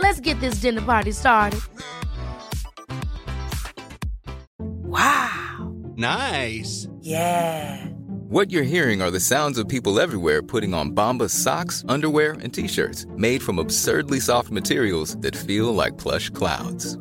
Let's 0.00 0.20
get 0.20 0.40
this 0.40 0.54
dinner 0.60 0.80
party 0.80 1.12
started. 1.12 1.60
Wow. 4.58 5.74
Nice. 5.96 6.88
Yeah. 7.00 7.86
What 8.30 8.50
you're 8.50 8.62
hearing 8.62 9.02
are 9.02 9.10
the 9.10 9.20
sounds 9.20 9.58
of 9.58 9.68
people 9.68 10.00
everywhere 10.00 10.42
putting 10.42 10.72
on 10.72 10.92
Bombas 10.92 11.30
socks, 11.30 11.84
underwear, 11.88 12.32
and 12.42 12.54
t-shirts 12.54 13.06
made 13.16 13.42
from 13.42 13.58
absurdly 13.58 14.20
soft 14.20 14.50
materials 14.50 15.16
that 15.18 15.36
feel 15.36 15.74
like 15.74 15.98
plush 15.98 16.30
clouds. 16.30 16.96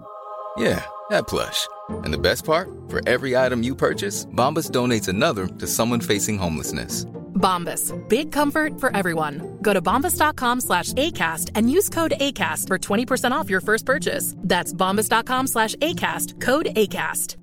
Yeah, 0.58 0.84
that 1.10 1.28
plush. 1.28 1.68
And 2.04 2.14
the 2.14 2.18
best 2.18 2.44
part? 2.46 2.70
For 2.90 3.08
every 3.08 3.38
item 3.38 3.64
you 3.64 3.76
purchase, 3.76 4.26
Bombas 4.26 4.72
donates 4.72 5.08
another 5.08 5.48
to 5.48 5.68
someone 5.68 6.02
facing 6.02 6.38
homelessness. 6.38 7.06
Bombas. 7.40 7.92
Big 8.08 8.32
comfort 8.32 8.80
for 8.80 8.96
everyone. 8.96 9.58
Go 9.64 9.74
to 9.74 9.82
bombas.com 9.82 10.62
slash 10.62 10.94
ACAST 10.94 11.52
and 11.56 11.72
use 11.72 11.90
code 11.90 12.14
ACAST 12.20 12.68
for 12.68 12.78
20% 12.78 13.32
off 13.32 13.50
your 13.50 13.62
first 13.62 13.86
purchase. 13.86 14.36
That's 14.44 14.74
bombas.com 14.74 15.48
slash 15.48 15.76
ACAST. 15.78 16.40
Code 16.40 16.68
ACAST. 16.76 17.38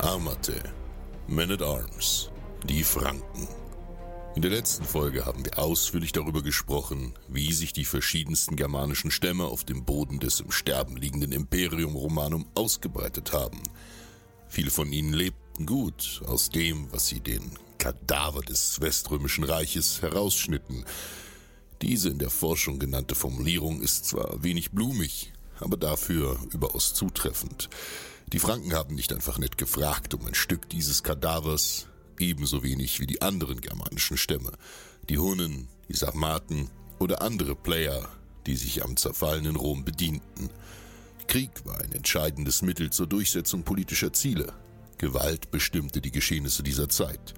Amate. 0.00 0.62
Men 1.28 1.50
at 1.50 1.62
Arms. 1.62 2.30
Die 2.64 2.82
Franken. 2.82 3.48
In 4.34 4.42
der 4.42 4.50
letzten 4.50 4.84
Folge 4.84 5.24
haben 5.24 5.44
wir 5.46 5.58
ausführlich 5.58 6.12
darüber 6.12 6.42
gesprochen, 6.42 7.14
wie 7.26 7.52
sich 7.52 7.72
die 7.72 7.86
verschiedensten 7.86 8.56
germanischen 8.56 9.10
Stämme 9.10 9.44
auf 9.44 9.64
dem 9.64 9.86
Boden 9.86 10.18
des 10.18 10.40
im 10.40 10.50
Sterben 10.50 10.96
liegenden 10.96 11.32
Imperium 11.32 11.96
Romanum 11.96 12.46
ausgebreitet 12.54 13.32
haben. 13.32 13.62
Viele 14.48 14.70
von 14.70 14.92
ihnen 14.92 15.14
lebten 15.14 15.45
gut 15.64 16.22
aus 16.26 16.50
dem, 16.50 16.92
was 16.92 17.06
sie 17.06 17.20
den 17.20 17.52
Kadaver 17.78 18.42
des 18.42 18.80
Weströmischen 18.80 19.44
Reiches 19.44 20.02
herausschnitten. 20.02 20.84
Diese 21.82 22.10
in 22.10 22.18
der 22.18 22.30
Forschung 22.30 22.78
genannte 22.78 23.14
Formulierung 23.14 23.80
ist 23.80 24.06
zwar 24.06 24.42
wenig 24.42 24.72
blumig, 24.72 25.32
aber 25.60 25.76
dafür 25.76 26.38
überaus 26.52 26.94
zutreffend. 26.94 27.68
Die 28.32 28.38
Franken 28.38 28.74
haben 28.74 28.94
nicht 28.94 29.12
einfach 29.12 29.38
nett 29.38 29.56
gefragt 29.56 30.12
um 30.14 30.26
ein 30.26 30.34
Stück 30.34 30.68
dieses 30.68 31.02
Kadavers, 31.02 31.86
ebenso 32.18 32.62
wenig 32.62 33.00
wie 33.00 33.06
die 33.06 33.22
anderen 33.22 33.60
germanischen 33.60 34.16
Stämme, 34.16 34.52
die 35.08 35.18
Hunnen, 35.18 35.68
die 35.88 35.96
Sarmaten 35.96 36.70
oder 36.98 37.22
andere 37.22 37.54
Player, 37.54 38.08
die 38.46 38.56
sich 38.56 38.82
am 38.82 38.96
zerfallenen 38.96 39.56
Rom 39.56 39.84
bedienten. 39.84 40.50
Krieg 41.28 41.50
war 41.64 41.78
ein 41.80 41.92
entscheidendes 41.92 42.62
Mittel 42.62 42.90
zur 42.90 43.06
Durchsetzung 43.06 43.62
politischer 43.62 44.12
Ziele. 44.12 44.52
Gewalt 44.98 45.50
bestimmte 45.50 46.00
die 46.00 46.10
Geschehnisse 46.10 46.62
dieser 46.62 46.88
Zeit. 46.88 47.34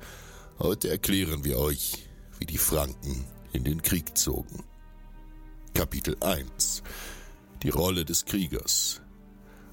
Heute 0.59 0.89
erklären 0.89 1.45
wir 1.45 1.59
euch, 1.59 2.09
wie 2.39 2.47
die 2.47 2.59
Franken 2.59 3.25
in 3.53 3.65
den 3.65 3.83
Krieg 3.83 4.17
zogen. 4.17 4.65
Kapitel 5.75 6.17
1 6.21 6.83
Die 7.63 7.71
Rolle 7.71 8.05
des 8.05 8.25
Kriegers 8.25 9.01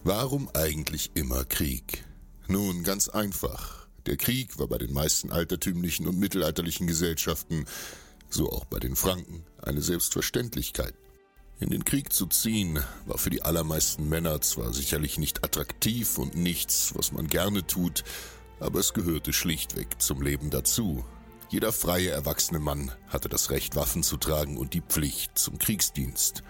Warum 0.04 0.50
eigentlich 0.54 1.12
immer 1.16 1.46
Krieg? 1.46 2.06
Nun, 2.48 2.84
ganz 2.84 3.10
einfach. 3.10 3.88
Der 4.06 4.18
Krieg 4.18 4.60
war 4.60 4.68
bei 4.68 4.78
den 4.78 4.94
meisten 4.94 5.32
altertümlichen 5.32 6.08
und 6.08 6.20
mittelalterlichen 6.20 6.86
Gesellschaften, 6.86 7.66
so 8.30 8.52
auch 8.52 8.66
bei 8.66 8.80
den 8.80 8.96
Franken, 8.96 9.44
eine 9.62 9.82
Selbstverständlichkeit. 9.82 10.94
In 11.58 11.70
den 11.70 11.86
Krieg 11.86 12.12
zu 12.12 12.26
ziehen 12.26 12.84
war 13.06 13.18
für 13.18 13.30
die 13.30 13.42
allermeisten 13.42 14.10
Männer 14.10 14.42
zwar 14.42 14.74
sicherlich 14.74 15.18
nicht 15.18 15.46
attraktiv 15.46 16.18
und 16.18 16.36
nichts, 16.36 16.94
was 16.96 17.14
man 17.14 17.28
gerne 17.28 17.66
tut, 17.66 18.04
aber 18.60 18.80
es 18.80 18.94
gehörte 18.94 19.32
schlichtweg 19.32 20.02
zum 20.02 20.22
Leben 20.22 20.50
dazu. 20.50 21.06
Jeder 21.50 21.72
freie 21.72 22.10
erwachsene 22.10 22.60
Mann 22.60 22.92
hatte 23.08 23.30
das 23.30 23.52
Recht, 23.52 23.78
Waffen 23.78 24.04
zu 24.04 24.18
tragen 24.18 24.58
und 24.58 24.74
die 24.74 24.82
Pflicht 24.82 25.38
zum 25.38 25.58
Kriegsdienst. 25.58 26.44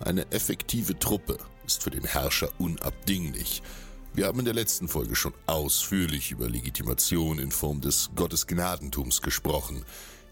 Eine 0.00 0.30
effektive 0.32 0.98
Truppe 0.98 1.38
ist 1.64 1.84
für 1.84 1.90
den 1.90 2.04
Herrscher 2.04 2.48
unabdinglich. 2.58 3.62
Wir 4.12 4.26
haben 4.26 4.40
in 4.40 4.44
der 4.44 4.54
letzten 4.54 4.88
Folge 4.88 5.14
schon 5.14 5.34
ausführlich 5.46 6.32
über 6.32 6.48
Legitimation 6.48 7.38
in 7.38 7.52
Form 7.52 7.80
des 7.80 8.10
Gottesgnadentums 8.16 9.22
gesprochen. 9.22 9.84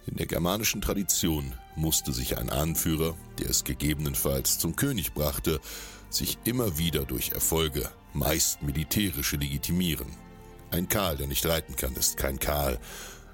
In 0.06 0.16
der 0.16 0.26
germanischen 0.26 0.80
Tradition 0.80 1.52
musste 1.74 2.12
sich 2.12 2.38
ein 2.38 2.48
Anführer, 2.48 3.16
der 3.38 3.50
es 3.50 3.64
gegebenenfalls 3.64 4.58
zum 4.58 4.76
König 4.76 5.14
brachte, 5.14 5.60
sich 6.10 6.38
immer 6.44 6.78
wieder 6.78 7.04
durch 7.04 7.30
Erfolge, 7.30 7.90
meist 8.12 8.62
militärische, 8.62 9.36
legitimieren. 9.36 10.06
Ein 10.70 10.88
Karl, 10.88 11.16
der 11.16 11.26
nicht 11.26 11.44
reiten 11.44 11.74
kann, 11.76 11.94
ist 11.94 12.16
kein 12.16 12.38
Karl, 12.38 12.78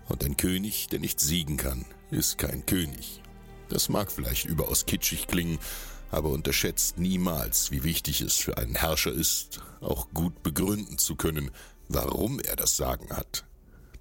und 0.09 0.25
ein 0.25 0.37
König, 0.37 0.89
der 0.89 0.99
nicht 0.99 1.21
siegen 1.21 1.57
kann, 1.57 1.85
ist 2.11 2.39
kein 2.39 2.67
König. 2.67 3.23
Das 3.69 3.89
mag 3.89 4.11
vielleicht 4.11 4.45
überaus 4.47 4.87
kitschig 4.87 5.27
klingen, 5.27 5.59
aber 6.11 6.31
unterschätzt 6.31 6.99
niemals, 6.99 7.71
wie 7.71 7.85
wichtig 7.85 8.21
es 8.21 8.37
für 8.37 8.59
einen 8.59 8.75
Herrscher 8.75 9.13
ist, 9.13 9.61
auch 9.81 10.09
gut 10.13 10.43
begründen 10.43 10.99
zu 10.99 11.17
können, 11.17 11.51
warum 11.89 12.41
er 12.41 12.57
das 12.57 12.77
Sagen 12.77 13.11
hat. 13.11 13.45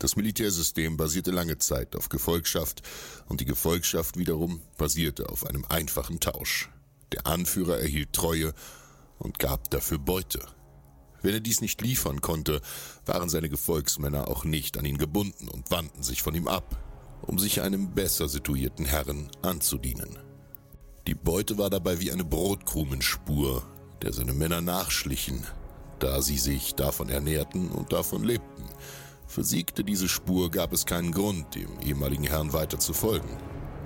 Das 0.02 0.16
Militärsystem 0.16 0.98
basierte 0.98 1.30
lange 1.30 1.60
Zeit 1.60 1.96
auf 1.96 2.10
Gefolgschaft 2.10 2.82
und 3.28 3.40
die 3.40 3.46
Gefolgschaft 3.46 4.18
wiederum 4.18 4.60
basierte 4.76 5.30
auf 5.30 5.46
einem 5.46 5.64
einfachen 5.66 6.20
Tausch. 6.20 6.72
Der 7.12 7.28
Anführer 7.28 7.80
erhielt 7.80 8.12
Treue 8.12 8.56
und 9.20 9.38
gab 9.38 9.70
dafür 9.70 10.00
Beute. 10.00 10.40
Wenn 11.22 11.36
er 11.36 11.40
dies 11.40 11.62
nicht 11.62 11.84
liefern 11.84 12.20
konnte, 12.20 12.62
waren 13.06 13.30
seine 13.30 13.48
Gefolgsmänner 13.48 14.28
auch 14.28 14.44
nicht 14.44 14.76
an 14.80 14.86
ihn 14.86 14.98
gebunden 14.98 15.48
und 15.48 15.70
wandten 15.70 16.02
sich 16.02 16.24
von 16.24 16.34
ihm 16.34 16.48
ab, 16.48 16.82
um 17.22 17.38
sich 17.38 17.62
einem 17.62 17.94
besser 17.94 18.28
situierten 18.28 18.88
Herren 18.88 19.30
anzudienen. 19.44 20.18
Die 21.06 21.14
Beute 21.14 21.60
war 21.60 21.70
dabei 21.70 22.00
wie 22.00 22.12
eine 22.12 22.26
Brotkrumenspur, 22.26 23.62
der 24.02 24.14
seine 24.14 24.34
Männer 24.34 24.62
nachschlichen, 24.62 25.46
da 26.00 26.24
sie 26.24 26.40
sich 26.40 26.74
davon 26.74 27.10
ernährten 27.10 27.70
und 27.70 27.94
davon 27.94 28.24
lebten. 28.24 28.66
Versiegte 29.32 29.86
diese 29.86 30.10
Spur, 30.10 30.52
gab 30.52 30.74
es 30.74 30.86
keinen 30.86 31.14
Grund, 31.14 31.56
dem 31.56 31.80
ehemaligen 31.80 32.26
Herrn 32.26 32.52
weiter 32.52 32.80
zu 32.80 32.92
folgen. 32.92 33.30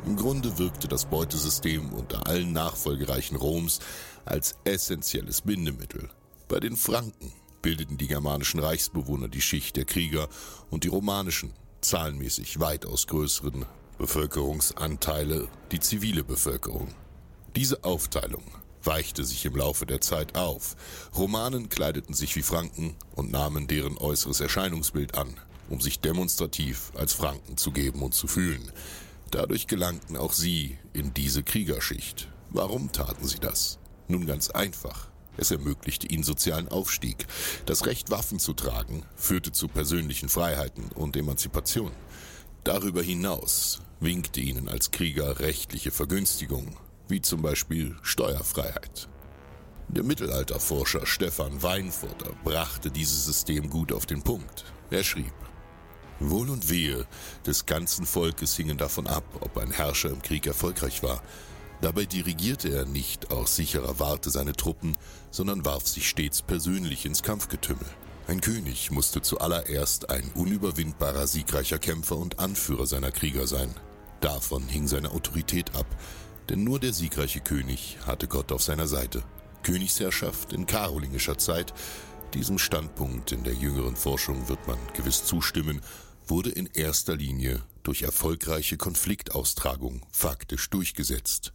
Im 0.04 0.16
Grunde 0.16 0.58
wirkte 0.58 0.88
das 0.88 1.06
Beutesystem 1.06 1.94
unter 1.94 2.26
allen 2.26 2.52
Nachfolgereichen 2.52 3.38
Roms 3.38 3.80
als 4.26 4.56
essentielles 4.64 5.44
Bindemittel. 5.44 6.10
Bei 6.48 6.60
den 6.60 6.76
Franken 6.76 7.32
bildeten 7.62 8.00
die 8.00 8.08
germanischen 8.08 8.60
Reichsbewohner 8.60 9.28
die 9.28 9.42
Schicht 9.42 9.76
der 9.76 9.86
Krieger 9.86 10.30
und 10.72 10.84
die 10.84 10.88
romanischen, 10.88 11.54
zahlenmäßig 11.82 12.60
weitaus 12.60 13.06
größeren 13.06 13.68
Bevölkerungsanteile 14.00 15.48
die 15.72 15.80
zivile 15.80 16.24
Bevölkerung. 16.24 16.88
Diese 17.56 17.84
Aufteilung 17.84 18.44
weichte 18.86 19.24
sich 19.24 19.46
im 19.46 19.56
Laufe 19.56 19.86
der 19.86 20.02
Zeit 20.02 20.36
auf. 20.36 20.76
Romanen 21.16 21.70
kleideten 21.70 22.14
sich 22.14 22.36
wie 22.36 22.44
Franken 22.44 22.96
und 23.16 23.32
nahmen 23.32 23.68
deren 23.68 23.98
äußeres 23.98 24.40
Erscheinungsbild 24.40 25.18
an, 25.18 25.36
um 25.70 25.82
sich 25.82 26.00
demonstrativ 26.00 26.92
als 26.96 27.14
Franken 27.14 27.58
zu 27.58 27.72
geben 27.72 28.02
und 28.02 28.14
zu 28.14 28.28
fühlen. 28.28 28.72
Dadurch 29.32 29.68
gelangten 29.68 30.18
auch 30.18 30.34
sie 30.34 30.78
in 30.94 31.14
diese 31.14 31.44
Kriegerschicht. 31.44 32.30
Warum 32.50 32.92
taten 32.92 33.28
sie 33.28 33.40
das? 33.40 33.80
Nun 34.08 34.26
ganz 34.26 34.50
einfach. 34.50 35.08
Es 35.38 35.52
ermöglichte 35.52 36.08
ihnen 36.08 36.24
sozialen 36.24 36.70
Aufstieg. 36.70 37.26
Das 37.66 37.86
Recht, 37.86 38.10
Waffen 38.10 38.40
zu 38.40 38.54
tragen, 38.54 39.04
führte 39.16 39.52
zu 39.52 39.68
persönlichen 39.68 40.30
Freiheiten 40.30 40.92
und 40.94 41.18
Emanzipation. 41.18 41.92
Darüber 42.64 43.02
hinaus 43.02 43.82
winkte 44.00 44.40
ihnen 44.40 44.70
als 44.70 44.92
Krieger 44.92 45.40
rechtliche 45.40 45.92
Vergünstigung 45.92 46.78
wie 47.08 47.22
zum 47.22 47.42
Beispiel 47.42 47.96
Steuerfreiheit. 48.02 49.08
Der 49.88 50.04
Mittelalterforscher 50.04 51.06
Stefan 51.06 51.62
Weinfurter 51.62 52.32
brachte 52.44 52.90
dieses 52.90 53.26
System 53.26 53.70
gut 53.70 53.92
auf 53.92 54.06
den 54.06 54.24
Punkt. 54.24 54.66
Er 54.90 55.04
schrieb, 55.04 55.34
Wohl 56.20 56.50
und 56.50 56.70
Wehe 56.70 57.06
des 57.46 57.66
ganzen 57.66 58.06
Volkes 58.06 58.56
hingen 58.56 58.78
davon 58.78 59.06
ab, 59.06 59.24
ob 59.42 59.58
ein 59.58 59.72
Herrscher 59.72 60.10
im 60.10 60.22
Krieg 60.22 60.48
erfolgreich 60.48 61.04
war. 61.04 61.22
Dabei 61.82 62.06
dirigierte 62.06 62.70
er 62.70 62.86
nicht 62.86 63.32
aus 63.32 63.58
sicherer 63.58 64.00
Warte 64.00 64.30
seine 64.30 64.54
Truppen, 64.54 64.98
sondern 65.30 65.66
warf 65.66 65.88
sich 65.88 66.08
stets 66.08 66.42
persönlich 66.42 67.06
ins 67.06 67.22
Kampfgetümmel. 67.22 67.86
Ein 68.28 68.42
König 68.42 68.90
musste 68.92 69.22
zuallererst 69.22 70.10
ein 70.10 70.32
unüberwindbarer 70.34 71.28
siegreicher 71.28 71.78
Kämpfer 71.78 72.18
und 72.18 72.40
Anführer 72.40 72.88
seiner 72.88 73.12
Krieger 73.12 73.46
sein. 73.46 73.70
Davon 74.22 74.68
hing 74.68 74.88
seine 74.88 75.12
Autorität 75.12 75.76
ab, 75.76 75.86
denn 76.50 76.64
nur 76.64 76.80
der 76.80 76.94
siegreiche 76.94 77.40
König 77.42 77.98
hatte 78.06 78.28
Gott 78.28 78.52
auf 78.52 78.64
seiner 78.64 78.88
Seite. 78.88 79.24
Königsherrschaft 79.64 80.54
in 80.54 80.66
karolingischer 80.66 81.38
Zeit, 81.38 81.74
diesem 82.34 82.58
Standpunkt 82.58 83.32
in 83.32 83.44
der 83.44 83.54
jüngeren 83.54 83.96
Forschung 83.96 84.48
wird 84.48 84.68
man 84.68 84.78
gewiss 84.94 85.26
zustimmen, 85.26 85.82
wurde 86.28 86.50
in 86.50 86.68
erster 86.68 87.16
Linie 87.16 87.62
durch 87.84 88.02
erfolgreiche 88.02 88.78
Konfliktaustragung 88.78 90.02
faktisch 90.12 90.70
durchgesetzt. 90.70 91.54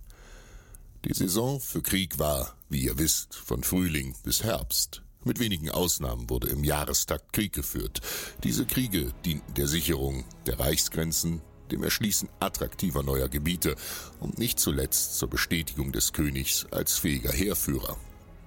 Die 1.04 1.14
Saison 1.14 1.60
für 1.60 1.82
Krieg 1.82 2.19
war, 2.19 2.54
wie 2.69 2.82
ihr 2.82 2.98
wisst, 2.98 3.34
von 3.34 3.62
Frühling 3.62 4.14
bis 4.22 4.42
Herbst. 4.42 5.02
Mit 5.25 5.38
wenigen 5.38 5.70
Ausnahmen 5.70 6.31
wurde 6.31 6.48
im 6.48 6.64
Jahrestakt 6.64 7.32
Krieg 7.32 7.52
geführt. 7.52 8.00
Diese 8.42 8.64
Kriege 8.64 9.12
dienten 9.25 9.54
der 9.54 9.66
Sicherung 9.66 10.25
der 10.46 10.58
Reichsgrenzen, 10.60 11.42
dem 11.72 11.82
Erschließen 11.82 12.28
attraktiver 12.40 13.02
neuer 13.02 13.28
Gebiete 13.28 13.76
und 14.20 14.38
nicht 14.38 14.58
zuletzt 14.61 15.19
zur 15.19 15.31
Bestätigung 15.31 15.93
des 15.93 16.12
Königs 16.12 16.67
als 16.70 16.99
fähiger 16.99 17.32
Heerführer. 17.32 17.96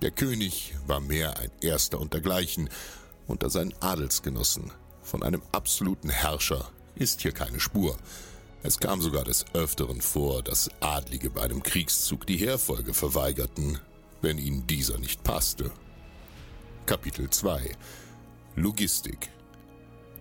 Der 0.02 0.12
König 0.12 0.76
war 0.86 1.00
mehr 1.00 1.38
ein 1.40 1.52
Erster 1.62 2.00
untergleichen 2.00 2.70
unter 3.28 3.50
seinen 3.50 3.74
Adelsgenossen. 3.82 4.72
Von 5.02 5.24
einem 5.24 5.42
absoluten 5.52 6.10
Herrscher 6.10 6.70
ist 6.96 7.22
hier 7.22 7.32
keine 7.32 7.60
Spur. 7.60 7.98
Es 8.64 8.80
kam 8.80 9.02
sogar 9.02 9.24
des 9.24 9.46
Öfteren 9.54 10.02
vor, 10.02 10.42
dass 10.42 10.70
Adlige 10.80 11.30
bei 11.30 11.42
einem 11.42 11.64
Kriegszug 11.64 12.26
die 12.28 12.38
Heerfolge 12.38 12.94
verweigerten, 12.94 13.80
wenn 14.22 14.38
ihnen 14.38 14.68
dieser 14.68 14.98
nicht 14.98 15.24
passte. 15.24 15.72
Kapitel 16.86 17.30
2 17.30 17.72
Logistik 18.56 19.30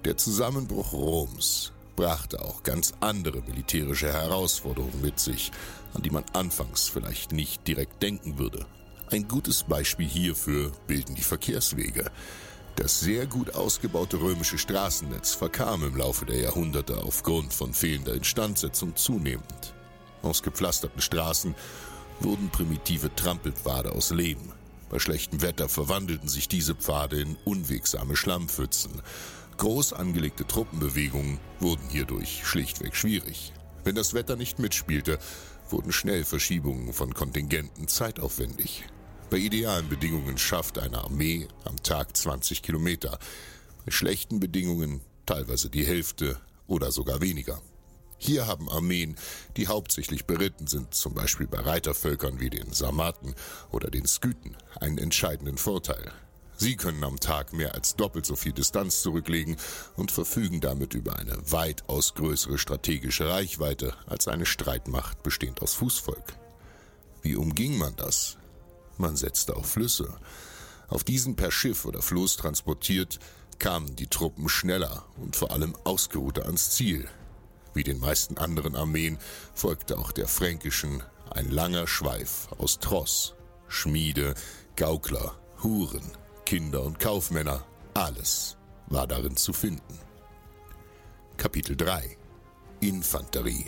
Der 0.04 0.16
Zusammenbruch 0.16 0.92
Roms 0.92 1.71
brachte 1.96 2.42
auch 2.42 2.62
ganz 2.62 2.92
andere 3.00 3.42
militärische 3.42 4.12
Herausforderungen 4.12 5.00
mit 5.00 5.18
sich, 5.18 5.52
an 5.94 6.02
die 6.02 6.10
man 6.10 6.24
anfangs 6.32 6.88
vielleicht 6.88 7.32
nicht 7.32 7.66
direkt 7.66 8.02
denken 8.02 8.38
würde. 8.38 8.66
Ein 9.10 9.28
gutes 9.28 9.64
Beispiel 9.64 10.08
hierfür 10.08 10.72
bilden 10.86 11.14
die 11.14 11.22
Verkehrswege. 11.22 12.10
Das 12.76 13.00
sehr 13.00 13.26
gut 13.26 13.54
ausgebaute 13.54 14.18
römische 14.20 14.56
Straßennetz 14.56 15.34
verkam 15.34 15.84
im 15.84 15.96
Laufe 15.96 16.24
der 16.24 16.38
Jahrhunderte 16.38 16.96
aufgrund 17.02 17.52
von 17.52 17.74
fehlender 17.74 18.14
Instandsetzung 18.14 18.96
zunehmend. 18.96 19.74
Aus 20.22 20.42
gepflasterten 20.42 21.02
Straßen 21.02 21.54
wurden 22.20 22.48
primitive 22.48 23.14
Trampelpfade 23.14 23.92
aus 23.92 24.10
Lehm. 24.10 24.52
Bei 24.88 24.98
schlechtem 24.98 25.42
Wetter 25.42 25.68
verwandelten 25.68 26.28
sich 26.28 26.48
diese 26.48 26.74
Pfade 26.74 27.20
in 27.20 27.36
unwegsame 27.44 28.16
Schlammpfützen. 28.16 29.02
Groß 29.62 29.92
angelegte 29.92 30.44
Truppenbewegungen 30.44 31.38
wurden 31.60 31.88
hierdurch 31.88 32.40
schlichtweg 32.44 32.96
schwierig. 32.96 33.52
Wenn 33.84 33.94
das 33.94 34.12
Wetter 34.12 34.34
nicht 34.34 34.58
mitspielte, 34.58 35.20
wurden 35.70 35.92
schnell 35.92 36.24
Verschiebungen 36.24 36.92
von 36.92 37.14
Kontingenten 37.14 37.86
zeitaufwendig. 37.86 38.82
Bei 39.30 39.36
idealen 39.36 39.88
Bedingungen 39.88 40.36
schafft 40.36 40.80
eine 40.80 40.98
Armee 41.04 41.46
am 41.64 41.76
Tag 41.80 42.16
20 42.16 42.64
Kilometer. 42.64 43.20
Bei 43.84 43.92
schlechten 43.92 44.40
Bedingungen 44.40 45.00
teilweise 45.26 45.70
die 45.70 45.86
Hälfte 45.86 46.40
oder 46.66 46.90
sogar 46.90 47.20
weniger. 47.20 47.62
Hier 48.18 48.48
haben 48.48 48.68
Armeen, 48.68 49.14
die 49.56 49.68
hauptsächlich 49.68 50.24
beritten 50.24 50.66
sind, 50.66 50.92
zum 50.92 51.14
Beispiel 51.14 51.46
bei 51.46 51.60
Reitervölkern 51.60 52.40
wie 52.40 52.50
den 52.50 52.72
Sarmaten 52.72 53.36
oder 53.70 53.92
den 53.92 54.06
Skythen, 54.08 54.56
einen 54.80 54.98
entscheidenden 54.98 55.56
Vorteil. 55.56 56.12
Sie 56.62 56.76
können 56.76 57.02
am 57.02 57.18
Tag 57.18 57.52
mehr 57.52 57.74
als 57.74 57.96
doppelt 57.96 58.24
so 58.24 58.36
viel 58.36 58.52
Distanz 58.52 59.02
zurücklegen 59.02 59.56
und 59.96 60.12
verfügen 60.12 60.60
damit 60.60 60.94
über 60.94 61.16
eine 61.16 61.36
weitaus 61.50 62.14
größere 62.14 62.56
strategische 62.56 63.28
Reichweite 63.28 63.96
als 64.06 64.28
eine 64.28 64.46
Streitmacht 64.46 65.24
bestehend 65.24 65.60
aus 65.60 65.74
Fußvolk. 65.74 66.34
Wie 67.20 67.34
umging 67.34 67.78
man 67.78 67.96
das? 67.96 68.36
Man 68.96 69.16
setzte 69.16 69.56
auf 69.56 69.72
Flüsse. 69.72 70.14
Auf 70.86 71.02
diesen 71.02 71.34
per 71.34 71.50
Schiff 71.50 71.84
oder 71.84 72.00
Floß 72.00 72.36
transportiert, 72.36 73.18
kamen 73.58 73.96
die 73.96 74.06
Truppen 74.06 74.48
schneller 74.48 75.04
und 75.16 75.34
vor 75.34 75.50
allem 75.50 75.74
ausgeruhter 75.82 76.46
ans 76.46 76.70
Ziel. 76.70 77.08
Wie 77.74 77.82
den 77.82 77.98
meisten 77.98 78.38
anderen 78.38 78.76
Armeen 78.76 79.18
folgte 79.52 79.98
auch 79.98 80.12
der 80.12 80.28
fränkischen 80.28 81.02
ein 81.28 81.50
langer 81.50 81.88
Schweif 81.88 82.46
aus 82.58 82.78
Tross, 82.78 83.34
Schmiede, 83.66 84.34
Gaukler, 84.76 85.34
Huren, 85.64 86.21
Kinder 86.44 86.82
und 86.82 86.98
Kaufmänner, 86.98 87.64
alles 87.94 88.56
war 88.88 89.06
darin 89.06 89.36
zu 89.36 89.52
finden. 89.52 89.98
Kapitel 91.36 91.76
3 91.76 92.16
Infanterie 92.80 93.66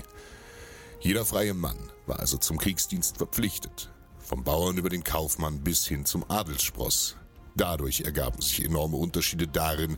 Jeder 1.00 1.24
freie 1.24 1.54
Mann 1.54 1.78
war 2.06 2.20
also 2.20 2.36
zum 2.36 2.58
Kriegsdienst 2.58 3.16
verpflichtet. 3.16 3.90
Vom 4.18 4.44
Bauern 4.44 4.76
über 4.76 4.88
den 4.88 5.04
Kaufmann 5.04 5.60
bis 5.60 5.86
hin 5.86 6.04
zum 6.04 6.28
Adelsspross. 6.30 7.16
Dadurch 7.56 8.02
ergaben 8.02 8.40
sich 8.40 8.64
enorme 8.64 8.96
Unterschiede 8.96 9.46
darin, 9.46 9.96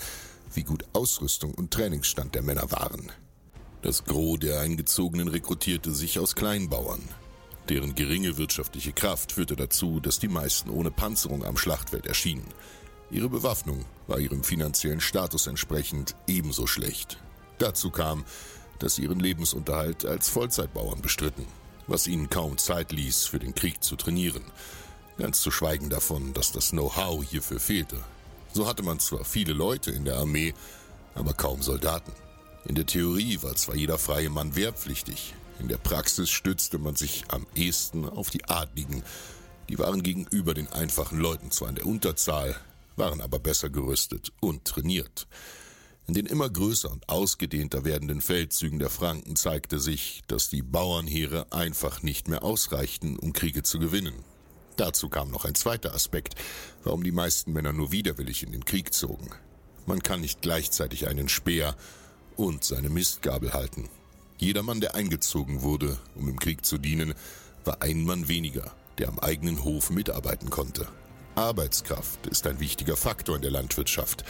wie 0.53 0.63
gut 0.63 0.85
Ausrüstung 0.93 1.55
und 1.55 1.73
Trainingsstand 1.73 2.35
der 2.35 2.43
Männer 2.43 2.71
waren. 2.71 3.11
Das 3.83 4.05
Gros 4.05 4.39
der 4.41 4.61
Eingezogenen 4.61 5.29
rekrutierte 5.29 5.95
sich 5.95 6.19
aus 6.19 6.35
Kleinbauern. 6.35 7.03
Deren 7.69 7.95
geringe 7.95 8.37
wirtschaftliche 8.37 8.93
Kraft 8.93 9.33
führte 9.33 9.57
dazu, 9.57 10.01
dass 10.01 10.19
die 10.19 10.29
meisten 10.29 10.71
ohne 10.71 10.91
Panzerung 10.91 11.45
am 11.45 11.57
Schlachtfeld 11.57 12.07
erschienen. 12.07 12.47
Ihre 13.11 13.29
Bewaffnung 13.29 13.85
war 14.07 14.19
ihrem 14.19 14.45
finanziellen 14.45 15.01
Status 15.01 15.47
entsprechend 15.47 16.15
ebenso 16.27 16.67
schlecht. 16.67 17.19
Dazu 17.59 17.91
kam, 17.91 18.25
dass 18.79 18.97
sie 18.97 19.03
ihren 19.03 19.21
Lebensunterhalt 19.21 20.05
als 20.05 20.29
Vollzeitbauern 20.29 21.01
bestritten 21.01 21.47
was 21.87 22.07
ihnen 22.07 22.31
kaum 22.31 22.59
Zeit 22.59 22.93
ließ, 22.93 23.27
für 23.27 23.39
den 23.39 23.55
Krieg 23.55 23.83
zu 23.83 23.97
trainieren. 23.97 24.43
Ganz 25.19 25.41
zu 25.41 25.51
schweigen 25.51 25.89
davon, 25.89 26.35
dass 26.35 26.53
das 26.53 26.71
Know-how 26.71 27.25
hierfür 27.25 27.61
fehlte. 27.61 27.97
So 28.53 28.67
hatte 28.67 28.83
man 28.83 28.99
zwar 28.99 29.25
viele 29.25 29.53
Leute 29.53 29.91
in 29.91 30.05
der 30.05 30.17
Armee, 30.17 30.55
aber 31.15 31.33
kaum 31.33 31.63
Soldaten. 31.63 32.13
In 32.65 32.75
der 32.75 32.87
Theorie 32.87 33.43
war 33.43 33.55
zwar 33.55 33.77
jeder 33.77 33.99
freie 33.99 34.31
Mann 34.31 34.57
wehrpflichtig, 34.57 35.35
in 35.59 35.69
der 35.69 35.79
Praxis 35.79 36.31
stützte 36.31 36.79
man 36.79 36.97
sich 36.97 37.25
am 37.29 37.47
ehesten 37.55 38.09
auf 38.09 38.31
die 38.31 38.45
Adligen. 38.45 39.03
Die 39.69 39.79
waren 39.79 40.03
gegenüber 40.03 40.55
den 40.55 40.69
einfachen 40.69 41.19
Leuten 41.19 41.51
zwar 41.51 41.71
in 41.71 41.75
der 41.77 41.87
Unterzahl, 41.87 42.57
waren 42.97 43.21
aber 43.21 43.39
besser 43.39 43.71
gerüstet 43.71 44.33
und 44.41 44.65
trainiert. 44.65 45.27
In 46.07 46.15
den 46.15 46.27
immer 46.27 46.49
größer 46.49 46.91
und 46.91 47.09
ausgedehnter 47.09 47.85
werdenden 47.85 48.21
Feldzügen 48.21 48.79
der 48.79 48.91
Franken 48.91 49.35
zeigte 49.35 49.81
sich, 49.81 50.23
dass 50.29 50.49
die 50.49 50.63
Bauernheere 50.63 51.51
einfach 51.51 52.03
nicht 52.03 52.29
mehr 52.29 52.45
ausreichten, 52.45 53.19
um 53.19 53.33
Kriege 53.33 53.65
zu 53.65 53.81
gewinnen. 53.81 54.15
Dazu 54.77 55.09
kam 55.09 55.31
noch 55.31 55.45
ein 55.45 55.57
zweiter 55.57 55.95
Aspekt, 55.95 56.37
warum 56.85 57.03
die 57.03 57.13
meisten 57.13 57.53
Männer 57.53 57.73
nur 57.73 57.91
widerwillig 57.91 58.45
in 58.45 58.53
den 58.53 58.65
Krieg 58.65 58.95
zogen. 58.95 59.31
Man 59.87 60.03
kann 60.03 60.21
nicht 60.21 60.43
gleichzeitig 60.43 61.09
einen 61.09 61.29
Speer 61.29 61.75
und 62.37 62.63
seine 62.63 62.89
Mistgabel 62.89 63.53
halten. 63.53 63.89
Jeder 64.39 64.63
Mann, 64.63 64.81
der 64.81 64.95
eingezogen 64.95 65.63
wurde, 65.63 65.99
um 66.15 66.29
im 66.29 66.39
Krieg 66.39 66.67
zu 66.67 66.77
dienen, 66.79 67.15
war 67.65 67.81
ein 67.81 68.05
Mann 68.05 68.29
weniger, 68.29 68.73
der 68.99 69.09
am 69.09 69.19
eigenen 69.19 69.65
Hof 69.65 69.91
mitarbeiten 69.91 70.51
konnte. 70.51 70.87
Arbeitskraft 71.35 72.27
ist 72.27 72.47
ein 72.47 72.61
wichtiger 72.61 72.97
Faktor 72.97 73.37
in 73.37 73.43
der 73.43 73.51
Landwirtschaft. 73.51 74.25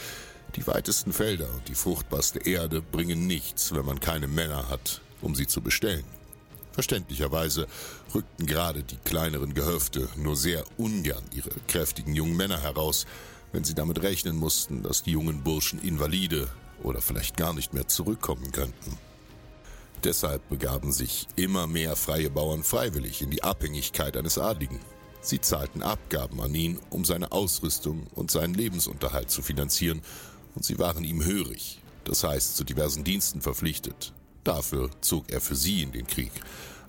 Die 0.55 0.65
weitesten 0.65 1.11
Felder 1.11 1.47
und 1.53 1.67
die 1.67 1.75
fruchtbarste 1.75 2.39
Erde 2.39 2.81
bringen 2.81 3.27
nichts, 3.27 3.73
wenn 3.75 3.85
man 3.85 3.99
keine 3.99 4.27
Männer 4.27 4.69
hat, 4.69 5.01
um 5.21 5.35
sie 5.35 5.47
zu 5.47 5.61
bestellen. 5.61 6.05
Verständlicherweise 6.71 7.67
rückten 8.13 8.45
gerade 8.45 8.83
die 8.83 8.97
kleineren 8.97 9.53
Gehöfte 9.53 10.07
nur 10.15 10.35
sehr 10.35 10.63
ungern 10.77 11.23
ihre 11.33 11.49
kräftigen 11.67 12.13
jungen 12.13 12.37
Männer 12.37 12.61
heraus, 12.61 13.07
wenn 13.51 13.63
sie 13.63 13.73
damit 13.73 14.01
rechnen 14.03 14.37
mussten, 14.37 14.83
dass 14.83 15.03
die 15.03 15.11
jungen 15.11 15.43
Burschen 15.43 15.81
Invalide 15.81 16.47
oder 16.83 17.01
vielleicht 17.01 17.35
gar 17.35 17.53
nicht 17.53 17.73
mehr 17.73 17.87
zurückkommen 17.87 18.51
könnten. 18.51 18.97
Deshalb 20.03 20.47
begaben 20.49 20.91
sich 20.91 21.27
immer 21.35 21.67
mehr 21.67 21.95
freie 21.95 22.29
Bauern 22.29 22.63
freiwillig 22.63 23.21
in 23.21 23.31
die 23.31 23.43
Abhängigkeit 23.43 24.15
eines 24.15 24.37
Adligen. 24.37 24.79
Sie 25.21 25.41
zahlten 25.41 25.81
Abgaben 25.81 26.39
an 26.41 26.53
ihn, 26.55 26.79
um 26.89 27.03
seine 27.03 27.31
Ausrüstung 27.31 28.07
und 28.15 28.31
seinen 28.31 28.53
Lebensunterhalt 28.53 29.29
zu 29.29 29.41
finanzieren 29.41 30.01
und 30.55 30.63
sie 30.63 30.79
waren 30.79 31.03
ihm 31.03 31.23
hörig, 31.23 31.81
das 32.03 32.23
heißt 32.23 32.55
zu 32.55 32.63
diversen 32.63 33.03
Diensten 33.03 33.41
verpflichtet. 33.41 34.13
Dafür 34.43 34.89
zog 35.01 35.31
er 35.31 35.41
für 35.41 35.55
sie 35.55 35.81
in 35.81 35.91
den 35.91 36.07
Krieg. 36.07 36.31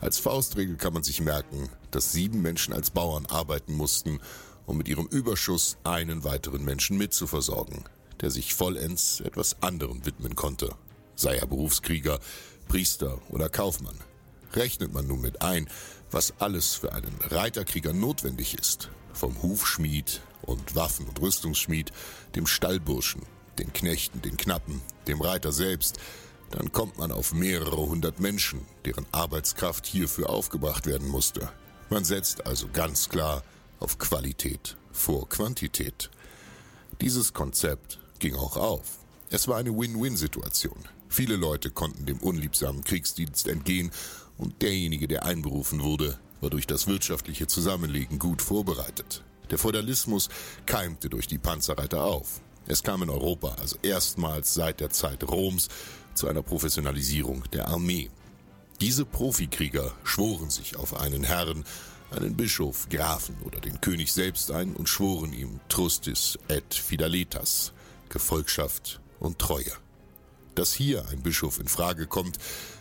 Als 0.01 0.19
Faustregel 0.19 0.77
kann 0.77 0.93
man 0.93 1.03
sich 1.03 1.21
merken, 1.21 1.69
dass 1.91 2.13
sieben 2.13 2.41
Menschen 2.41 2.73
als 2.73 2.91
Bauern 2.91 3.27
arbeiten 3.27 3.75
mussten, 3.75 4.21
um 4.65 4.79
mit 4.79 4.87
ihrem 4.87 5.07
Überschuss 5.07 5.77
einen 5.83 6.23
weiteren 6.23 6.65
Menschen 6.65 6.99
mitzuversorgen, 6.99 7.85
der 8.21 8.31
sich 8.31 8.55
vollends 8.55 9.21
etwas 9.21 9.61
anderem 9.63 10.07
widmen 10.07 10.37
konnte, 10.37 10.75
sei 11.17 11.37
er 11.37 11.47
Berufskrieger, 11.47 12.21
Priester 12.69 13.19
oder 13.31 13.49
Kaufmann. 13.49 13.97
Rechnet 14.53 14.93
man 14.93 15.07
nun 15.07 15.21
mit 15.21 15.43
ein, 15.43 15.69
was 16.11 16.35
alles 16.39 16.75
für 16.75 16.93
einen 16.93 17.19
Reiterkrieger 17.23 17.93
notwendig 17.93 18.59
ist, 18.59 18.91
vom 19.13 19.43
Hufschmied 19.43 20.21
und 20.43 20.75
Waffen- 20.75 21.09
und 21.09 21.21
Rüstungsschmied, 21.21 21.93
dem 22.35 22.47
Stallburschen, 22.47 23.23
den 23.59 23.73
Knechten, 23.73 24.23
den 24.23 24.37
Knappen, 24.37 24.81
dem 25.07 25.21
Reiter 25.21 25.53
selbst, 25.53 25.99
dann 26.51 26.73
kommt 26.73 26.97
man 26.97 27.13
auf 27.13 27.35
mehrere 27.35 27.77
hundert 27.77 28.21
Menschen, 28.21 28.61
deren 28.85 29.07
Arbeitskraft 29.13 29.87
hierfür 29.87 30.31
aufgebracht 30.31 30.87
werden 30.87 31.09
musste. 31.09 31.51
Man 31.91 32.05
setzt 32.05 32.47
also 32.47 32.69
ganz 32.73 33.09
klar 33.09 33.43
auf 33.81 33.99
Qualität 33.99 34.77
vor 34.93 35.29
Quantität. 35.29 36.11
Dieses 37.01 37.33
Konzept 37.33 37.99
ging 38.19 38.35
auch 38.35 38.57
auf. 38.57 38.99
Es 39.31 39.47
war 39.47 39.59
eine 39.59 39.77
Win-Win-Situation. 39.77 40.89
Viele 41.09 41.37
Leute 41.37 41.71
konnten 41.71 42.07
dem 42.07 42.19
unliebsamen 42.19 42.85
Kriegsdienst 42.85 43.49
entgehen 43.49 43.91
und 44.37 44.63
derjenige, 44.63 45.09
der 45.09 45.25
einberufen 45.25 45.83
wurde, 45.83 46.19
war 46.41 46.51
durch 46.51 46.67
das 46.67 46.87
wirtschaftliche 46.87 47.47
Zusammenlegen 47.47 48.19
gut 48.19 48.43
vorbereitet. 48.43 49.25
Der 49.51 49.59
Feudalismus 49.59 50.29
keimte 50.67 51.09
durch 51.09 51.27
die 51.27 51.39
Panzerreiter 51.39 52.05
auf. 52.05 52.41
Es 52.67 52.83
kam 52.83 53.03
in 53.03 53.11
Europa 53.11 53.57
also 53.61 53.77
erstmals 53.83 54.53
seit 54.53 54.81
der 54.81 54.91
Zeit 54.91 55.25
Roms 55.25 55.69
zu 56.15 56.29
einer 56.29 56.43
Professionalisierung 56.43 57.45
der 57.53 57.69
Armee. 57.69 58.11
Diese 58.81 59.05
Profikrieger 59.05 59.93
schworen 60.05 60.51
sich 60.51 60.77
auf 60.77 60.95
einen 60.95 61.25
Herrn, 61.25 61.65
einen 62.11 62.37
Bischof, 62.37 62.89
Grafen 62.91 63.37
oder 63.45 63.59
den 63.61 63.81
König 63.81 64.13
selbst 64.13 64.51
ein 64.51 64.77
und 64.77 64.89
schworen 64.89 65.33
ihm 65.33 65.61
Trustis 65.69 66.39
et 66.49 66.75
Fidelitas, 66.75 67.73
Gefolgschaft 68.09 69.01
und 69.19 69.39
Treue. 69.39 69.73
Dass 70.59 70.73
hier 70.73 71.07
ein 71.11 71.23
Bischof 71.23 71.61
in 71.61 71.69
Frage 71.69 72.09
kommt, 72.09 72.37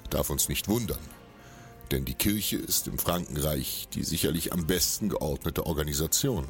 darf 0.10 0.32
uns 0.32 0.50
nicht 0.50 0.68
wundern. 0.68 0.98
Denn 1.92 2.06
die 2.06 2.16
Kirche 2.16 2.58
ist 2.58 2.88
im 2.88 2.98
Frankenreich 2.98 3.88
die 3.94 4.04
sicherlich 4.04 4.52
am 4.52 4.66
besten 4.66 5.10
geordnete 5.10 5.68
Organisation. 5.68 6.48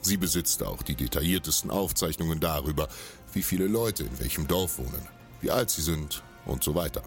Sie 0.00 0.16
besitzt 0.16 0.62
auch 0.62 0.80
die 0.80 0.94
detailliertesten 0.94 1.70
Aufzeichnungen 1.70 2.40
darüber, 2.40 2.88
wie 3.34 3.42
viele 3.42 3.66
Leute 3.66 4.04
in 4.04 4.20
welchem 4.20 4.48
Dorf 4.48 4.78
wohnen, 4.78 5.06
wie 5.42 5.50
alt 5.50 5.68
sie 5.68 5.82
sind 5.82 6.22
und 6.46 6.64
so 6.64 6.74
weiter. 6.74 7.02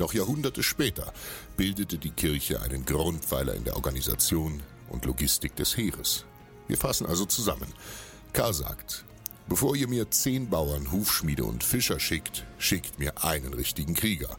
Noch 0.00 0.12
Jahrhunderte 0.12 0.64
später 0.64 1.12
bildete 1.56 1.98
die 1.98 2.10
Kirche 2.10 2.62
einen 2.62 2.84
Grundpfeiler 2.84 3.54
in 3.54 3.62
der 3.62 3.76
Organisation 3.76 4.60
und 4.88 5.04
Logistik 5.04 5.54
des 5.54 5.76
Heeres. 5.76 6.24
Wir 6.66 6.78
fassen 6.78 7.06
also 7.06 7.26
zusammen. 7.26 7.72
Karl 8.32 8.54
sagt, 8.54 9.04
bevor 9.48 9.76
ihr 9.76 9.88
mir 9.88 10.10
zehn 10.10 10.50
Bauern, 10.50 10.92
Hufschmiede 10.92 11.44
und 11.44 11.64
Fischer 11.64 12.00
schickt, 12.00 12.44
schickt 12.58 12.98
mir 12.98 13.24
einen 13.24 13.54
richtigen 13.54 13.94
Krieger. 13.94 14.38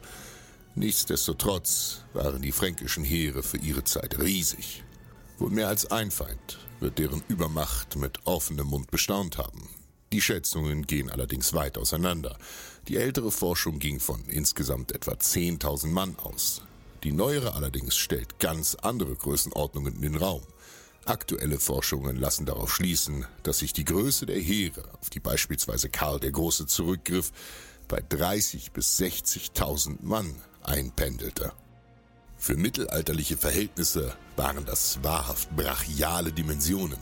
Nichtsdestotrotz 0.74 2.04
waren 2.12 2.42
die 2.42 2.52
fränkischen 2.52 3.04
Heere 3.04 3.42
für 3.42 3.58
ihre 3.58 3.84
Zeit 3.84 4.18
riesig. 4.18 4.84
Wohl 5.38 5.50
mehr 5.50 5.68
als 5.68 5.90
ein 5.90 6.10
Feind 6.10 6.58
wird 6.80 6.98
deren 6.98 7.22
Übermacht 7.28 7.96
mit 7.96 8.26
offenem 8.26 8.66
Mund 8.66 8.90
bestaunt 8.90 9.38
haben. 9.38 9.68
Die 10.12 10.20
Schätzungen 10.20 10.86
gehen 10.86 11.10
allerdings 11.10 11.52
weit 11.52 11.78
auseinander. 11.78 12.38
Die 12.88 12.96
ältere 12.96 13.32
Forschung 13.32 13.78
ging 13.78 14.00
von 14.00 14.24
insgesamt 14.26 14.92
etwa 14.92 15.12
10.000 15.12 15.88
Mann 15.88 16.16
aus. 16.18 16.62
Die 17.02 17.12
neuere 17.12 17.54
allerdings 17.54 17.96
stellt 17.96 18.38
ganz 18.38 18.76
andere 18.76 19.14
Größenordnungen 19.14 19.96
in 19.96 20.02
den 20.02 20.16
Raum. 20.16 20.42
Aktuelle 21.06 21.60
Forschungen 21.60 22.16
lassen 22.16 22.46
darauf 22.46 22.74
schließen, 22.74 23.26
dass 23.44 23.60
sich 23.60 23.72
die 23.72 23.84
Größe 23.84 24.26
der 24.26 24.40
Heere, 24.40 24.82
auf 25.00 25.08
die 25.08 25.20
beispielsweise 25.20 25.88
Karl 25.88 26.18
der 26.18 26.32
Große 26.32 26.66
zurückgriff, 26.66 27.30
bei 27.86 28.02
30 28.08 28.72
bis 28.72 28.98
60.000 28.98 29.98
Mann 30.02 30.34
einpendelte. 30.64 31.52
Für 32.36 32.56
mittelalterliche 32.56 33.36
Verhältnisse 33.36 34.16
waren 34.34 34.64
das 34.64 34.98
wahrhaft 35.04 35.54
brachiale 35.54 36.32
Dimensionen. 36.32 36.98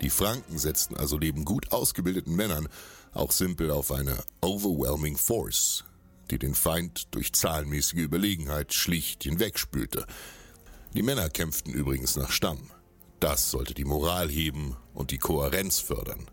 Die 0.00 0.10
Franken 0.10 0.58
setzten 0.58 0.96
also 0.96 1.18
neben 1.18 1.44
gut 1.44 1.70
ausgebildeten 1.70 2.34
Männern 2.34 2.66
auch 3.12 3.32
simpel 3.32 3.70
auf 3.70 3.92
eine 3.92 4.16
overwhelming 4.40 5.18
force, 5.18 5.84
die 6.30 6.38
den 6.38 6.54
Feind 6.54 7.14
durch 7.14 7.34
zahlenmäßige 7.34 7.98
Überlegenheit 7.98 8.72
schlicht 8.72 9.24
hinwegspülte. 9.24 10.06
Die 10.94 11.02
Männer 11.02 11.28
kämpften 11.28 11.74
übrigens 11.74 12.16
nach 12.16 12.30
Stamm. 12.30 12.70
Das 13.20 13.50
sollte 13.50 13.74
die 13.74 13.84
Moral 13.84 14.28
heben 14.28 14.76
und 14.94 15.10
die 15.10 15.18
Kohärenz 15.18 15.80
fördern. 15.80 16.30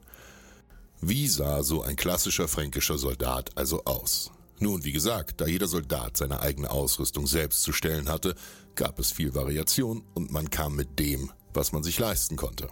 Wie 1.02 1.28
sah 1.28 1.64
so 1.64 1.82
ein 1.82 1.96
klassischer 1.96 2.48
fränkischer 2.48 2.98
Soldat 2.98 3.58
also 3.58 3.84
aus? 3.86 4.32
Nun, 4.60 4.84
wie 4.84 4.94
gesagt, 4.94 5.42
da 5.42 5.48
jeder 5.48 5.68
Soldat 5.68 6.16
seine 6.16 6.40
eigene 6.40 6.70
Ausrüstung 6.72 7.28
selbst 7.28 7.64
zu 7.64 7.74
stellen 7.74 8.10
hatte, 8.10 8.36
gab 8.76 9.00
es 9.00 9.12
viel 9.12 9.36
Variation 9.36 10.04
und 10.14 10.32
man 10.32 10.50
kam 10.50 10.76
mit 10.76 10.98
dem, 11.00 11.32
was 11.54 11.72
man 11.72 11.84
sich 11.84 12.00
leisten 12.00 12.38
konnte. 12.38 12.70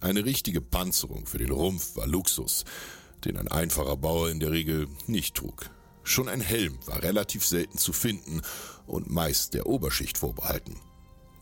Eine 0.00 0.24
richtige 0.24 0.60
Panzerung 0.60 1.26
für 1.26 1.38
den 1.38 1.50
Rumpf 1.50 1.96
war 1.96 2.06
Luxus, 2.06 2.64
den 3.24 3.36
ein 3.36 3.48
einfacher 3.48 3.96
Bauer 3.96 4.30
in 4.30 4.40
der 4.40 4.50
Regel 4.50 4.88
nicht 5.06 5.36
trug. 5.36 5.70
Schon 6.02 6.28
ein 6.28 6.40
Helm 6.40 6.78
war 6.86 7.02
relativ 7.02 7.46
selten 7.46 7.78
zu 7.78 7.92
finden 7.92 8.40
und 8.86 9.10
meist 9.10 9.54
der 9.54 9.66
Oberschicht 9.66 10.18
vorbehalten. 10.18 10.80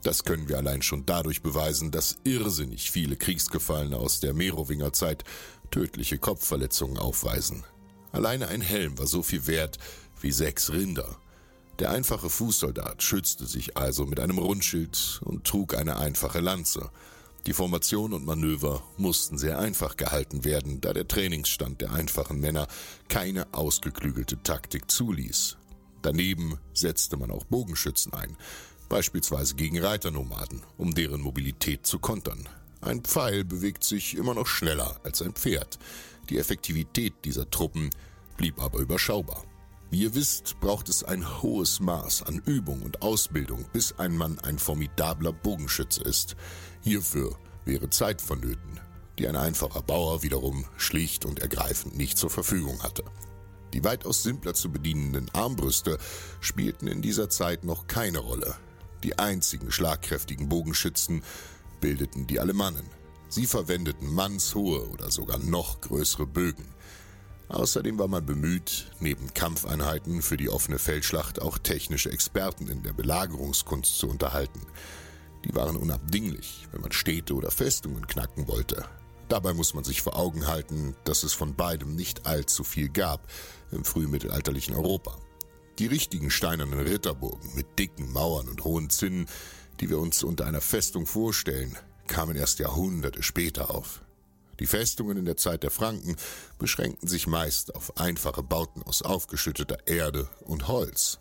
Das 0.02 0.25
können 0.25 0.49
wir 0.49 0.59
allein 0.59 0.83
schon 0.83 1.07
dadurch 1.07 1.43
beweisen, 1.43 1.90
dass 1.90 2.19
irrsinnig 2.25 2.90
viele 2.90 3.17
Kriegsgefallene 3.17 3.97
aus 3.97 4.21
der 4.21 4.33
Merowingerzeit 4.33 5.25
tödliche 5.71 6.19
Kopfverletzungen 6.19 6.99
aufweisen. 6.99 7.64
Alleine 8.12 8.49
ein 8.49 8.61
Helm 8.61 8.99
war 8.99 9.07
so 9.07 9.23
viel 9.23 9.47
wert 9.47 9.78
wie 10.21 10.33
sechs 10.33 10.73
Rinder. 10.73 11.19
Der 11.78 11.90
einfache 11.90 12.31
Fußsoldat 12.31 13.02
schützte 13.02 13.47
sich 13.47 13.76
also 13.76 14.05
mit 14.07 14.19
einem 14.19 14.38
Rundschild 14.38 15.21
und 15.25 15.45
trug 15.45 15.75
eine 15.75 15.97
einfache 15.97 16.40
Lanze. 16.40 16.90
Die 17.47 17.52
Formation 17.52 18.12
und 18.12 18.26
Manöver 18.26 18.83
mussten 18.97 19.38
sehr 19.38 19.59
einfach 19.59 19.97
gehalten 19.97 20.45
werden, 20.45 20.81
da 20.81 20.93
der 20.93 21.07
Trainingsstand 21.07 21.81
der 21.81 21.93
einfachen 21.93 22.40
Männer 22.40 22.67
keine 23.09 23.47
ausgeklügelte 23.55 24.43
Taktik 24.43 24.90
zuließ. 24.90 25.57
Daneben 26.02 26.59
setzte 26.75 27.17
man 27.17 27.31
auch 27.31 27.45
Bogenschützen 27.45 28.12
ein, 28.12 28.37
beispielsweise 28.88 29.54
gegen 29.54 29.80
Reiternomaden, 29.80 30.62
um 30.76 30.95
deren 30.95 31.21
Mobilität 31.21 31.87
zu 31.87 31.99
kontern. 31.99 32.49
Ein 32.80 33.02
Pfeil 33.02 33.45
bewegt 33.45 33.85
sich 33.85 34.16
immer 34.16 34.35
noch 34.35 34.47
schneller 34.47 35.00
als 35.04 35.23
ein 35.23 35.33
Pferd. 35.33 35.78
Die 36.30 36.38
Effektivität 36.38 37.14
dieser 37.25 37.50
Truppen 37.50 37.90
blieb 38.37 38.62
aber 38.62 38.78
überschaubar. 38.78 39.45
Wie 39.90 40.02
ihr 40.02 40.14
wisst, 40.14 40.61
braucht 40.61 40.88
es 40.88 41.02
ein 41.02 41.42
hohes 41.42 41.80
Maß 41.80 42.23
an 42.25 42.42
Übung 42.45 42.83
und 42.83 43.00
Ausbildung, 43.00 43.64
bis 43.73 43.99
ein 43.99 44.16
Mann 44.16 44.38
ein 44.40 44.59
formidabler 44.59 45.33
Bogenschütze 45.33 46.02
ist. 46.02 46.37
Hierfür 46.83 47.37
wäre 47.64 47.88
Zeit 47.88 48.21
vonnöten, 48.21 48.80
die 49.18 49.26
ein 49.26 49.37
einfacher 49.37 49.83
Bauer 49.83 50.23
wiederum 50.23 50.66
schlicht 50.76 51.25
und 51.25 51.40
ergreifend 51.40 51.97
nicht 51.97 52.18
zur 52.18 52.30
Verfügung 52.30 52.83
hatte. 52.83 53.02
Die 53.73 53.83
weitaus 53.83 54.23
simpler 54.23 54.54
zu 54.54 54.71
bedienenden 54.71 55.30
Armbrüste 55.35 55.99
spielten 56.40 56.87
in 56.87 57.02
dieser 57.02 57.28
Zeit 57.30 57.64
noch 57.64 57.87
keine 57.87 58.18
Rolle. 58.18 58.57
Die 59.05 59.19
einzigen 59.19 59.71
schlagkräftigen 59.71 60.49
Bogenschützen 60.49 61.23
bildeten 61.81 62.26
die 62.26 62.40
Alemannen. 62.40 62.87
Sie 63.28 63.47
verwendeten 63.47 64.12
mannshohe 64.12 64.88
oder 64.88 65.11
sogar 65.11 65.38
noch 65.38 65.81
größere 65.81 66.26
Bögen. 66.26 66.64
Außerdem 67.49 67.99
war 67.99 68.09
man 68.09 68.26
bemüht, 68.26 68.90
neben 69.00 69.33
Kampfeinheiten 69.33 70.21
für 70.21 70.37
die 70.37 70.50
offene 70.50 70.78
Feldschlacht 70.78 71.40
auch 71.40 71.59
technische 71.59 72.11
Experten 72.11 72.69
in 72.69 72.83
der 72.83 72.93
Belagerungskunst 72.93 73.99
zu 73.99 74.09
unterhalten. 74.09 74.61
Die 75.45 75.55
waren 75.55 75.76
unabdinglich, 75.76 76.67
wenn 76.73 76.83
man 76.83 76.93
Städte 76.93 77.35
oder 77.35 77.50
Festungen 77.50 78.07
knacken 78.07 78.49
wollte. 78.49 78.85
Dabei 79.28 79.52
muss 79.52 79.75
man 79.75 79.85
sich 79.85 80.02
vor 80.02 80.17
Augen 80.17 80.47
halten, 80.47 80.95
dass 81.05 81.23
es 81.23 81.33
von 81.33 81.55
beidem 81.55 81.95
nicht 81.95 82.26
allzu 82.26 82.64
viel 82.64 82.88
gab 82.88 83.26
im 83.71 83.85
frühmittelalterlichen 83.85 84.75
Europa. 84.75 85.17
Die 85.78 85.87
richtigen 85.87 86.30
steinernen 86.30 86.80
Ritterburgen 86.80 87.54
mit 87.54 87.78
dicken 87.78 88.11
Mauern 88.11 88.49
und 88.49 88.64
hohen 88.64 88.90
Zinnen, 88.90 89.26
die 89.78 89.88
wir 89.88 90.00
uns 90.00 90.25
unter 90.25 90.44
einer 90.44 90.61
Festung 90.61 91.06
vorstellen, 91.06 91.78
kamen 92.08 92.37
erst 92.37 92.58
Jahrhunderte 92.58 93.23
später 93.23 93.70
auf. 93.70 94.02
Die 94.58 94.66
Festungen 94.66 95.16
in 95.16 95.25
der 95.25 95.37
Zeit 95.37 95.62
der 95.62 95.70
Franken 95.70 96.16
beschränkten 96.58 97.08
sich 97.08 97.28
meist 97.28 97.76
auf 97.76 97.97
einfache 97.97 98.42
Bauten 98.42 98.82
aus 98.82 99.02
aufgeschütteter 99.02 99.87
Erde 99.87 100.28
und 100.40 100.66
Holz. 100.66 101.20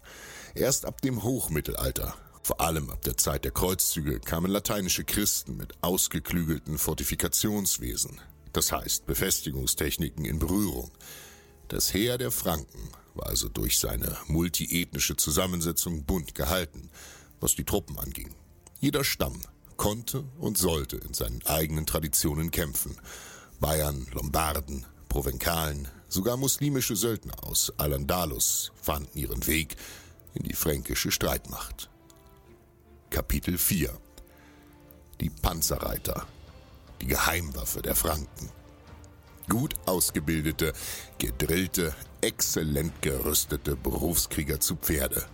Erst 0.55 0.87
ab 0.87 1.03
dem 1.03 1.21
Hochmittelalter, 1.21 2.15
vor 2.41 2.59
allem 2.59 2.89
ab 2.89 3.03
der 3.03 3.15
Zeit 3.15 3.43
der 3.43 3.51
Kreuzzüge, 3.51 4.19
kamen 4.19 4.49
lateinische 4.49 5.03
Christen 5.03 5.55
mit 5.55 5.73
ausgeklügelten 5.83 6.79
Fortifikationswesen, 6.79 8.19
das 8.53 8.71
heißt 8.71 9.05
Befestigungstechniken 9.05 10.25
in 10.25 10.39
Berührung. 10.39 10.89
Das 11.67 11.93
Heer 11.93 12.17
der 12.17 12.31
Franken 12.31 12.89
also 13.19 13.49
durch 13.49 13.79
seine 13.79 14.17
multiethnische 14.27 15.15
Zusammensetzung 15.17 16.03
bunt 16.03 16.35
gehalten, 16.35 16.89
was 17.39 17.55
die 17.55 17.63
Truppen 17.63 17.97
anging. 17.97 18.33
Jeder 18.79 19.03
Stamm 19.03 19.41
konnte 19.75 20.23
und 20.39 20.57
sollte 20.57 20.97
in 20.97 21.13
seinen 21.13 21.45
eigenen 21.45 21.85
Traditionen 21.85 22.51
kämpfen. 22.51 22.97
Bayern, 23.59 24.07
Lombarden, 24.11 24.85
Provenkalen, 25.09 25.87
sogar 26.07 26.37
muslimische 26.37 26.95
Söldner 26.95 27.43
aus 27.43 27.71
Al-Andalus 27.77 28.71
fanden 28.81 29.17
ihren 29.17 29.45
Weg 29.47 29.75
in 30.33 30.43
die 30.43 30.53
fränkische 30.53 31.11
Streitmacht. 31.11 31.89
Kapitel 33.09 33.57
4 33.57 33.97
Die 35.21 35.29
Panzerreiter, 35.29 36.27
die 37.01 37.07
Geheimwaffe 37.07 37.81
der 37.81 37.95
Franken. 37.95 38.49
Gut 39.47 39.75
ausgebildete, 39.85 40.73
gedrillte, 41.17 41.95
exzellent 42.21 43.01
gerüstete 43.01 43.75
Berufskrieger 43.75 44.59
zu 44.59 44.75
Pferde. 44.75 45.25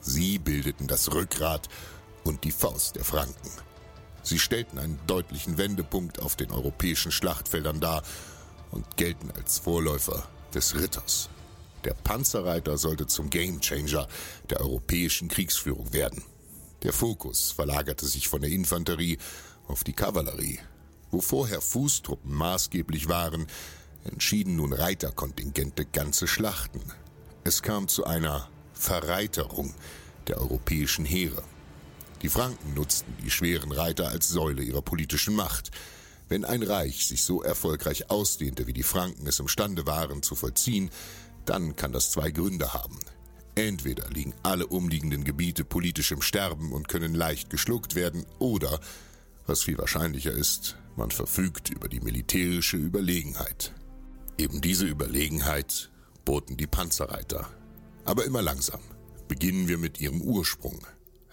Sie 0.00 0.38
bildeten 0.38 0.86
das 0.86 1.12
Rückgrat 1.12 1.68
und 2.24 2.44
die 2.44 2.50
Faust 2.50 2.96
der 2.96 3.04
Franken. 3.04 3.50
Sie 4.22 4.38
stellten 4.38 4.78
einen 4.78 5.00
deutlichen 5.06 5.58
Wendepunkt 5.58 6.20
auf 6.20 6.36
den 6.36 6.50
europäischen 6.50 7.12
Schlachtfeldern 7.12 7.80
dar 7.80 8.02
und 8.70 8.96
gelten 8.96 9.30
als 9.30 9.58
Vorläufer 9.58 10.28
des 10.54 10.74
Ritters. 10.74 11.30
Der 11.84 11.94
Panzerreiter 11.94 12.76
sollte 12.76 13.06
zum 13.06 13.30
Gamechanger 13.30 14.08
der 14.50 14.60
europäischen 14.60 15.28
Kriegsführung 15.28 15.92
werden. 15.92 16.22
Der 16.82 16.92
Fokus 16.92 17.52
verlagerte 17.52 18.06
sich 18.06 18.28
von 18.28 18.40
der 18.42 18.50
Infanterie 18.50 19.18
auf 19.66 19.84
die 19.84 19.92
Kavallerie. 19.92 20.60
Wo 21.10 21.20
vorher 21.20 21.60
Fußtruppen 21.60 22.32
maßgeblich 22.34 23.08
waren, 23.08 23.46
entschieden 24.04 24.56
nun 24.56 24.72
Reiterkontingente 24.72 25.84
ganze 25.86 26.26
Schlachten. 26.26 26.80
Es 27.44 27.62
kam 27.62 27.88
zu 27.88 28.04
einer 28.04 28.48
Verreiterung 28.72 29.74
der 30.26 30.40
europäischen 30.40 31.04
Heere. 31.04 31.42
Die 32.22 32.28
Franken 32.28 32.74
nutzten 32.74 33.16
die 33.24 33.30
schweren 33.30 33.72
Reiter 33.72 34.08
als 34.08 34.28
Säule 34.28 34.62
ihrer 34.62 34.82
politischen 34.82 35.34
Macht. 35.34 35.70
Wenn 36.28 36.44
ein 36.44 36.62
Reich 36.62 37.06
sich 37.06 37.24
so 37.24 37.42
erfolgreich 37.42 38.10
ausdehnte, 38.10 38.66
wie 38.66 38.72
die 38.72 38.82
Franken 38.82 39.26
es 39.26 39.38
imstande 39.38 39.86
waren 39.86 40.22
zu 40.22 40.34
vollziehen, 40.34 40.90
dann 41.44 41.76
kann 41.76 41.92
das 41.92 42.10
zwei 42.10 42.30
Gründe 42.30 42.74
haben. 42.74 42.98
Entweder 43.54 44.08
liegen 44.10 44.34
alle 44.42 44.66
umliegenden 44.66 45.24
Gebiete 45.24 45.64
politisch 45.64 46.12
im 46.12 46.22
Sterben 46.22 46.72
und 46.72 46.88
können 46.88 47.14
leicht 47.14 47.50
geschluckt 47.50 47.94
werden, 47.94 48.24
oder, 48.38 48.78
was 49.46 49.62
viel 49.62 49.78
wahrscheinlicher 49.78 50.32
ist, 50.32 50.76
man 50.96 51.10
verfügt 51.10 51.70
über 51.70 51.88
die 51.88 52.00
militärische 52.00 52.76
Überlegenheit. 52.76 53.72
Eben 54.38 54.60
diese 54.60 54.86
Überlegenheit 54.86 55.90
boten 56.24 56.56
die 56.56 56.68
Panzerreiter. 56.68 57.48
Aber 58.04 58.24
immer 58.24 58.40
langsam. 58.40 58.80
Beginnen 59.26 59.66
wir 59.66 59.78
mit 59.78 60.00
ihrem 60.00 60.22
Ursprung. 60.22 60.78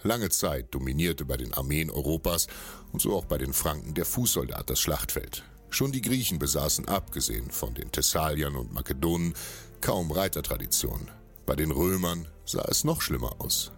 Lange 0.02 0.28
Zeit 0.28 0.74
dominierte 0.74 1.24
bei 1.24 1.36
den 1.36 1.54
Armeen 1.54 1.88
Europas 1.88 2.48
und 2.92 3.00
so 3.00 3.14
auch 3.14 3.24
bei 3.24 3.38
den 3.38 3.52
Franken 3.52 3.94
der 3.94 4.04
Fußsoldat 4.04 4.68
das 4.68 4.80
Schlachtfeld. 4.80 5.44
Schon 5.70 5.92
die 5.92 6.02
Griechen 6.02 6.40
besaßen, 6.40 6.88
abgesehen 6.88 7.50
von 7.52 7.74
den 7.74 7.92
Thessaliern 7.92 8.56
und 8.56 8.72
Makedonen, 8.72 9.34
kaum 9.80 10.10
Reitertradition. 10.10 11.08
Bei 11.46 11.54
den 11.54 11.70
Römern 11.70 12.26
sah 12.44 12.64
es 12.68 12.82
noch 12.82 13.02
schlimmer 13.02 13.40
aus. 13.40 13.70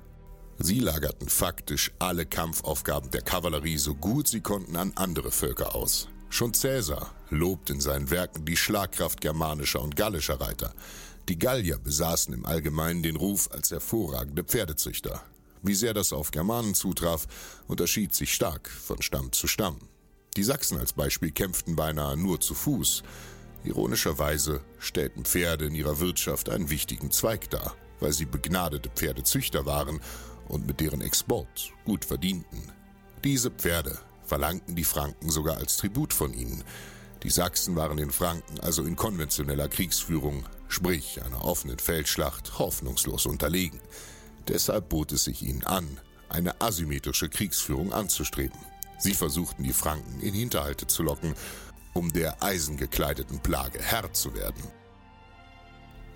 Sie 0.58 0.80
lagerten 0.80 1.28
faktisch 1.28 1.92
alle 1.98 2.24
Kampfaufgaben 2.24 3.10
der 3.10 3.22
Kavallerie 3.22 3.78
so 3.78 3.94
gut 3.94 4.26
sie 4.26 4.40
konnten 4.40 4.76
an 4.76 4.92
andere 4.96 5.30
Völker 5.30 5.74
aus. 5.74 6.08
Schon 6.30 6.52
Cäsar 6.54 7.10
lobt 7.30 7.70
in 7.70 7.80
seinen 7.80 8.10
Werken 8.10 8.44
die 8.44 8.56
Schlagkraft 8.56 9.20
germanischer 9.20 9.80
und 9.80 9.96
gallischer 9.96 10.40
Reiter. 10.40 10.74
Die 11.28 11.38
Gallier 11.38 11.78
besaßen 11.78 12.32
im 12.32 12.46
Allgemeinen 12.46 13.02
den 13.02 13.16
Ruf 13.16 13.50
als 13.50 13.70
hervorragende 13.70 14.44
Pferdezüchter. 14.44 15.22
Wie 15.62 15.74
sehr 15.74 15.94
das 15.94 16.12
auf 16.12 16.30
Germanen 16.30 16.74
zutraf, 16.74 17.26
unterschied 17.66 18.14
sich 18.14 18.32
stark 18.32 18.68
von 18.68 19.02
Stamm 19.02 19.32
zu 19.32 19.46
Stamm. 19.46 19.78
Die 20.36 20.44
Sachsen 20.44 20.78
als 20.78 20.92
Beispiel 20.92 21.32
kämpften 21.32 21.74
beinahe 21.74 22.16
nur 22.16 22.40
zu 22.40 22.54
Fuß. 22.54 23.02
Ironischerweise 23.64 24.60
stellten 24.78 25.24
Pferde 25.24 25.66
in 25.66 25.74
ihrer 25.74 25.98
Wirtschaft 25.98 26.48
einen 26.48 26.70
wichtigen 26.70 27.10
Zweig 27.10 27.50
dar, 27.50 27.74
weil 28.00 28.12
sie 28.12 28.26
begnadete 28.26 28.88
Pferdezüchter 28.88 29.66
waren 29.66 30.00
und 30.46 30.66
mit 30.66 30.80
deren 30.80 31.00
Export 31.00 31.72
gut 31.84 32.04
verdienten. 32.04 32.72
Diese 33.24 33.50
Pferde 33.50 33.98
verlangten 34.28 34.76
die 34.76 34.84
Franken 34.84 35.30
sogar 35.30 35.56
als 35.56 35.78
Tribut 35.78 36.12
von 36.12 36.32
ihnen. 36.34 36.62
Die 37.24 37.30
Sachsen 37.30 37.74
waren 37.74 37.96
den 37.96 38.12
Franken 38.12 38.60
also 38.60 38.84
in 38.84 38.94
konventioneller 38.94 39.68
Kriegsführung, 39.68 40.44
sprich 40.68 41.20
einer 41.24 41.44
offenen 41.44 41.78
Feldschlacht, 41.78 42.58
hoffnungslos 42.58 43.26
unterlegen. 43.26 43.80
Deshalb 44.46 44.88
bot 44.88 45.10
es 45.12 45.24
sich 45.24 45.42
ihnen 45.42 45.64
an, 45.64 45.98
eine 46.28 46.60
asymmetrische 46.60 47.28
Kriegsführung 47.28 47.92
anzustreben. 47.92 48.58
Sie 48.98 49.14
versuchten 49.14 49.64
die 49.64 49.72
Franken 49.72 50.20
in 50.20 50.34
Hinterhalte 50.34 50.86
zu 50.86 51.02
locken, 51.02 51.34
um 51.92 52.12
der 52.12 52.42
eisengekleideten 52.42 53.40
Plage 53.40 53.80
Herr 53.82 54.12
zu 54.12 54.34
werden. 54.34 54.62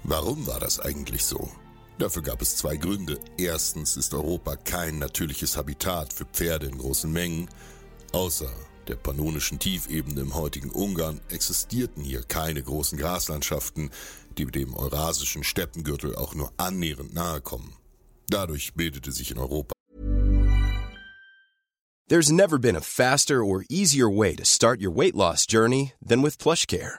Warum 0.04 0.46
war 0.46 0.60
das 0.60 0.78
eigentlich 0.80 1.24
so? 1.24 1.50
Dafür 1.98 2.22
gab 2.22 2.42
es 2.42 2.56
zwei 2.56 2.76
Gründe. 2.76 3.20
Erstens 3.36 3.96
ist 3.96 4.14
Europa 4.14 4.56
kein 4.56 4.98
natürliches 4.98 5.56
Habitat 5.56 6.12
für 6.12 6.24
Pferde 6.24 6.66
in 6.66 6.78
großen 6.78 7.12
Mengen. 7.12 7.48
Außer 8.12 8.50
der 8.88 8.96
pannonischen 8.96 9.58
Tiefebene 9.58 10.20
im 10.20 10.34
heutigen 10.34 10.70
Ungarn 10.70 11.20
existierten 11.30 12.02
hier 12.02 12.22
keine 12.22 12.62
großen 12.62 12.98
Graslandschaften, 12.98 13.90
die 14.36 14.44
dem 14.46 14.74
eurasischen 14.74 15.44
Steppengürtel 15.44 16.14
auch 16.16 16.34
nur 16.34 16.52
annähernd 16.56 17.14
nahe 17.14 17.40
kommen. 17.40 17.74
Dadurch 18.28 18.74
bildete 18.74 19.12
sich 19.12 19.30
in 19.30 19.38
Europa 19.38 19.72
There's 22.08 22.30
never 22.30 22.58
been 22.58 22.76
a 22.76 22.82
faster 22.82 23.42
or 23.42 23.64
easier 23.70 24.10
way 24.10 24.34
to 24.36 24.44
start 24.44 24.82
your 24.82 24.94
weight 24.94 25.14
loss 25.14 25.46
journey 25.46 25.94
than 26.06 26.22
with 26.22 26.36
PlushCare. 26.36 26.98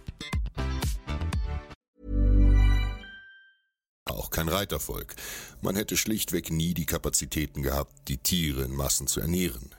auch 4.13 4.29
kein 4.29 4.49
Reitervolk. 4.49 5.15
Man 5.61 5.75
hätte 5.75 5.97
schlichtweg 5.97 6.51
nie 6.51 6.73
die 6.73 6.85
Kapazitäten 6.85 7.61
gehabt, 7.61 7.93
die 8.07 8.17
Tiere 8.17 8.63
in 8.63 8.75
Massen 8.75 9.07
zu 9.07 9.19
ernähren. 9.19 9.75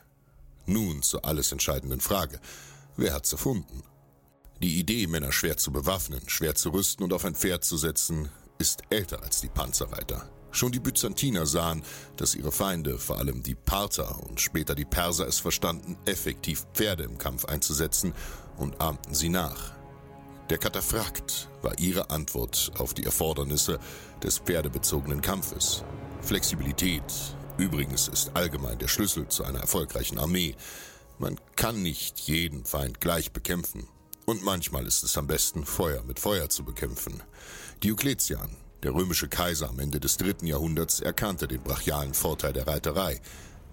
Nun 0.66 1.02
zur 1.02 1.24
alles 1.24 1.52
entscheidenden 1.52 2.00
Frage. 2.00 2.40
Wer 2.96 3.14
hat's 3.14 3.32
erfunden? 3.32 3.82
Die 4.62 4.78
Idee, 4.78 5.06
Männer 5.06 5.32
schwer 5.32 5.56
zu 5.56 5.72
bewaffnen, 5.72 6.28
schwer 6.28 6.54
zu 6.54 6.70
rüsten 6.70 7.02
und 7.04 7.12
auf 7.12 7.24
ein 7.24 7.34
Pferd 7.34 7.64
zu 7.64 7.76
setzen, 7.76 8.28
ist 8.58 8.82
älter 8.90 9.22
als 9.22 9.40
die 9.40 9.48
Panzerreiter. 9.48 10.30
Schon 10.52 10.70
die 10.70 10.80
Byzantiner 10.80 11.46
sahen, 11.46 11.82
dass 12.16 12.34
ihre 12.34 12.52
Feinde, 12.52 12.98
vor 12.98 13.18
allem 13.18 13.42
die 13.42 13.54
Parther 13.54 14.20
und 14.28 14.40
später 14.40 14.74
die 14.74 14.84
Perser, 14.84 15.26
es 15.26 15.38
verstanden, 15.38 15.96
effektiv 16.04 16.66
Pferde 16.74 17.04
im 17.04 17.18
Kampf 17.18 17.46
einzusetzen 17.46 18.14
und 18.56 18.80
ahmten 18.80 19.14
sie 19.14 19.30
nach. 19.30 19.81
Der 20.52 20.58
Kataphrakt 20.58 21.48
war 21.62 21.78
ihre 21.78 22.10
Antwort 22.10 22.72
auf 22.76 22.92
die 22.92 23.04
Erfordernisse 23.04 23.80
des 24.22 24.36
pferdebezogenen 24.36 25.22
Kampfes. 25.22 25.82
Flexibilität, 26.20 27.02
übrigens, 27.56 28.06
ist 28.08 28.32
allgemein 28.34 28.78
der 28.78 28.88
Schlüssel 28.88 29.26
zu 29.28 29.44
einer 29.44 29.60
erfolgreichen 29.60 30.18
Armee. 30.18 30.54
Man 31.18 31.38
kann 31.56 31.80
nicht 31.80 32.18
jeden 32.18 32.66
Feind 32.66 33.00
gleich 33.00 33.32
bekämpfen. 33.32 33.88
Und 34.26 34.44
manchmal 34.44 34.86
ist 34.86 35.02
es 35.02 35.16
am 35.16 35.26
besten, 35.26 35.64
Feuer 35.64 36.02
mit 36.02 36.20
Feuer 36.20 36.50
zu 36.50 36.64
bekämpfen. 36.64 37.22
Diokletian, 37.82 38.54
der 38.82 38.92
römische 38.92 39.28
Kaiser 39.28 39.70
am 39.70 39.78
Ende 39.78 40.00
des 40.00 40.18
dritten 40.18 40.46
Jahrhunderts, 40.46 41.00
erkannte 41.00 41.48
den 41.48 41.62
brachialen 41.62 42.12
Vorteil 42.12 42.52
der 42.52 42.66
Reiterei, 42.66 43.22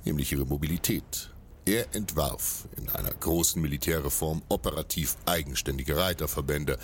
nämlich 0.06 0.32
ihre 0.32 0.46
Mobilität. 0.46 1.30
Er 1.70 1.86
entwarf 1.94 2.68
in 2.78 2.90
einer 2.90 3.14
großen 3.14 3.62
Militärreform 3.62 4.42
operativ 4.50 5.18
eigenständige 5.28 5.98
Reiterverbände, 5.98 6.80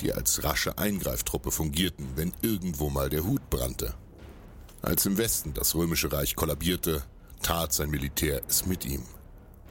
die 0.00 0.12
als 0.12 0.44
rasche 0.44 0.78
Eingreiftruppe 0.78 1.50
fungierten, 1.50 2.06
wenn 2.14 2.32
irgendwo 2.40 2.90
mal 2.90 3.10
der 3.10 3.24
Hut 3.24 3.50
brannte. 3.50 3.92
Als 4.82 5.04
im 5.04 5.18
Westen 5.18 5.52
das 5.52 5.74
römische 5.74 6.12
Reich 6.12 6.36
kollabierte, 6.36 7.02
tat 7.42 7.72
sein 7.72 7.90
Militär 7.90 8.40
es 8.48 8.66
mit 8.66 8.84
ihm. 8.84 9.02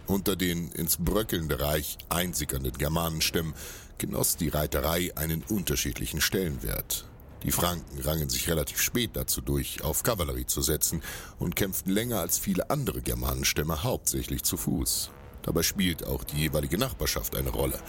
Unter 0.08 0.36
den 0.36 0.74
ins 0.74 0.98
bröckelnde 0.98 1.62
Reich 1.62 1.98
einsickernden 2.10 2.78
Germanenstämmen 2.78 3.54
genoss 3.98 4.36
die 4.36 4.50
Reiterei 4.50 5.15
einen 5.15 5.41
unterschiedlichen 5.43 6.19
Stellenwert. 6.19 7.06
Die 7.43 7.52
Franken 7.52 8.02
rangen 8.02 8.30
sich 8.30 8.49
relativ 8.49 8.82
spät 8.82 9.12
dazu 9.13 9.41
durch, 9.41 9.84
auf 9.84 10.04
Kavallerie 10.04 10.45
zu 10.45 10.62
setzen 10.62 11.02
und 11.38 11.56
kämpften 11.56 11.93
länger 11.93 12.19
als 12.19 12.38
viele 12.38 12.69
andere 12.69 13.02
Germanenstämme 13.02 13.84
hauptsächlich 13.84 14.43
zu 14.43 14.58
Fuß. 14.58 15.12
Dabei 15.43 15.63
spielt 15.63 16.06
auch 16.06 16.23
die 16.25 16.38
jeweilige 16.38 16.78
Nachbarschaft 16.78 17.36
eine 17.36 17.49
Rolle. 17.49 17.80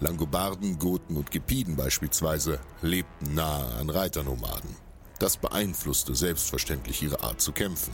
Langobarden, 0.00 0.78
Goten 0.78 1.16
und 1.16 1.30
Gepiden 1.30 1.76
beispielsweise 1.76 2.60
lebten 2.82 3.34
nahe 3.34 3.74
an 3.76 3.90
Reiternomaden. 3.90 4.76
Das 5.18 5.36
beeinflusste 5.36 6.14
selbstverständlich 6.14 7.02
ihre 7.02 7.22
Art 7.22 7.42
zu 7.42 7.52
kämpfen. 7.52 7.92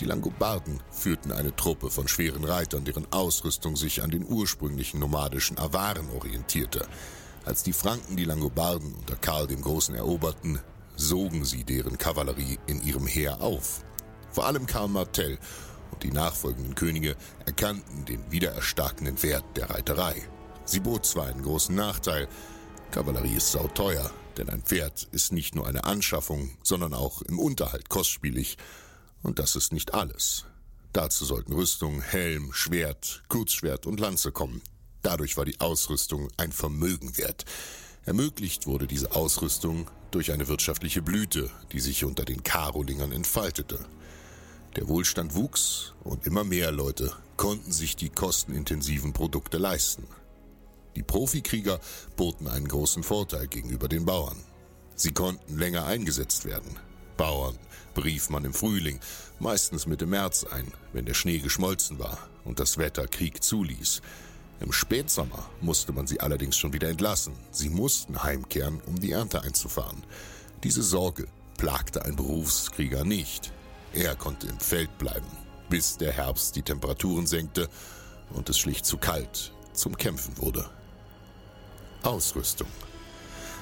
Die 0.00 0.04
Langobarden 0.04 0.82
führten 0.90 1.32
eine 1.32 1.56
Truppe 1.56 1.90
von 1.90 2.08
schweren 2.08 2.44
Reitern, 2.44 2.84
deren 2.84 3.10
Ausrüstung 3.10 3.74
sich 3.74 4.02
an 4.02 4.10
den 4.10 4.26
ursprünglichen 4.26 5.00
nomadischen 5.00 5.56
Awaren 5.58 6.10
orientierte. 6.10 6.86
Als 7.48 7.62
die 7.62 7.72
Franken 7.72 8.18
die 8.18 8.26
Langobarden 8.26 8.94
unter 8.94 9.16
Karl 9.16 9.46
dem 9.46 9.62
Großen 9.62 9.94
eroberten, 9.94 10.60
sogen 10.96 11.46
sie 11.46 11.64
deren 11.64 11.96
Kavallerie 11.96 12.58
in 12.66 12.82
ihrem 12.82 13.06
Heer 13.06 13.40
auf. 13.40 13.86
Vor 14.30 14.44
allem 14.44 14.66
Karl 14.66 14.88
Martell 14.88 15.38
und 15.90 16.02
die 16.02 16.10
nachfolgenden 16.10 16.74
Könige 16.74 17.16
erkannten 17.46 18.04
den 18.04 18.30
wiedererstarkenden 18.30 19.22
Wert 19.22 19.46
der 19.56 19.70
Reiterei. 19.70 20.28
Sie 20.66 20.80
bot 20.80 21.06
zwar 21.06 21.28
einen 21.28 21.42
großen 21.42 21.74
Nachteil, 21.74 22.28
Kavallerie 22.90 23.36
ist 23.36 23.50
sauteuer, 23.50 24.10
denn 24.36 24.50
ein 24.50 24.60
Pferd 24.60 25.08
ist 25.12 25.32
nicht 25.32 25.54
nur 25.54 25.66
eine 25.66 25.84
Anschaffung, 25.84 26.50
sondern 26.62 26.92
auch 26.92 27.22
im 27.22 27.38
Unterhalt 27.38 27.88
kostspielig. 27.88 28.58
Und 29.22 29.38
das 29.38 29.56
ist 29.56 29.72
nicht 29.72 29.94
alles. 29.94 30.44
Dazu 30.92 31.24
sollten 31.24 31.54
Rüstung, 31.54 32.02
Helm, 32.02 32.52
Schwert, 32.52 33.22
Kurzschwert 33.28 33.86
und 33.86 34.00
Lanze 34.00 34.32
kommen. 34.32 34.60
Dadurch 35.02 35.36
war 35.36 35.44
die 35.44 35.60
Ausrüstung 35.60 36.28
ein 36.36 36.52
Vermögen 36.52 37.16
wert. 37.16 37.44
Ermöglicht 38.04 38.66
wurde 38.66 38.86
diese 38.86 39.12
Ausrüstung 39.12 39.90
durch 40.10 40.32
eine 40.32 40.48
wirtschaftliche 40.48 41.02
Blüte, 41.02 41.50
die 41.72 41.80
sich 41.80 42.04
unter 42.04 42.24
den 42.24 42.42
Karolingern 42.42 43.12
entfaltete. 43.12 43.78
Der 44.76 44.88
Wohlstand 44.88 45.34
wuchs 45.34 45.94
und 46.04 46.26
immer 46.26 46.44
mehr 46.44 46.72
Leute 46.72 47.12
konnten 47.36 47.72
sich 47.72 47.96
die 47.96 48.10
kostenintensiven 48.10 49.12
Produkte 49.12 49.58
leisten. 49.58 50.06
Die 50.96 51.02
Profikrieger 51.02 51.80
boten 52.16 52.48
einen 52.48 52.68
großen 52.68 53.02
Vorteil 53.02 53.46
gegenüber 53.46 53.88
den 53.88 54.04
Bauern. 54.04 54.42
Sie 54.94 55.12
konnten 55.12 55.56
länger 55.58 55.86
eingesetzt 55.86 56.44
werden. 56.44 56.76
Bauern 57.16 57.58
berief 57.94 58.30
man 58.30 58.44
im 58.44 58.54
Frühling, 58.54 59.00
meistens 59.38 59.86
Mitte 59.86 60.06
März 60.06 60.44
ein, 60.44 60.72
wenn 60.92 61.04
der 61.04 61.14
Schnee 61.14 61.38
geschmolzen 61.38 61.98
war 61.98 62.18
und 62.44 62.58
das 62.58 62.78
Wetter 62.78 63.06
Krieg 63.06 63.42
zuließ. 63.42 64.02
Im 64.60 64.72
Spätsommer 64.72 65.48
musste 65.60 65.92
man 65.92 66.06
sie 66.06 66.20
allerdings 66.20 66.56
schon 66.56 66.72
wieder 66.72 66.88
entlassen. 66.88 67.34
Sie 67.50 67.68
mussten 67.68 68.22
heimkehren, 68.22 68.80
um 68.86 68.98
die 68.98 69.12
Ernte 69.12 69.42
einzufahren. 69.42 70.02
Diese 70.64 70.82
Sorge 70.82 71.26
plagte 71.56 72.04
ein 72.04 72.16
Berufskrieger 72.16 73.04
nicht. 73.04 73.52
Er 73.92 74.16
konnte 74.16 74.48
im 74.48 74.58
Feld 74.58 74.98
bleiben, 74.98 75.26
bis 75.68 75.96
der 75.96 76.12
Herbst 76.12 76.56
die 76.56 76.62
Temperaturen 76.62 77.26
senkte 77.26 77.68
und 78.30 78.48
es 78.48 78.58
schlicht 78.58 78.84
zu 78.84 78.98
kalt 78.98 79.52
zum 79.72 79.96
Kämpfen 79.96 80.36
wurde. 80.38 80.68
Ausrüstung. 82.02 82.68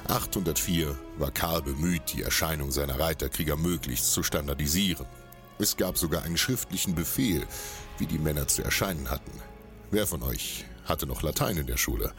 804 0.07 0.97
war 1.17 1.31
Karl 1.31 1.61
bemüht, 1.61 2.13
die 2.13 2.23
Erscheinung 2.23 2.71
seiner 2.71 2.99
Reiterkrieger 2.99 3.55
möglichst 3.55 4.11
zu 4.13 4.23
standardisieren. 4.23 5.05
Es 5.59 5.75
gab 5.75 5.97
sogar 5.97 6.23
einen 6.23 6.37
schriftlichen 6.37 6.95
Befehl, 6.95 7.45
wie 7.97 8.05
die 8.05 8.19
Männer 8.19 8.47
zu 8.47 8.63
erscheinen 8.63 9.09
hatten. 9.09 9.31
Wer 9.91 10.07
von 10.07 10.23
euch 10.23 10.65
hatte 10.87 11.07
noch 11.07 11.21
Latein 11.21 11.57
in 11.57 11.67
der 11.67 11.77
Schule? 11.77 12.13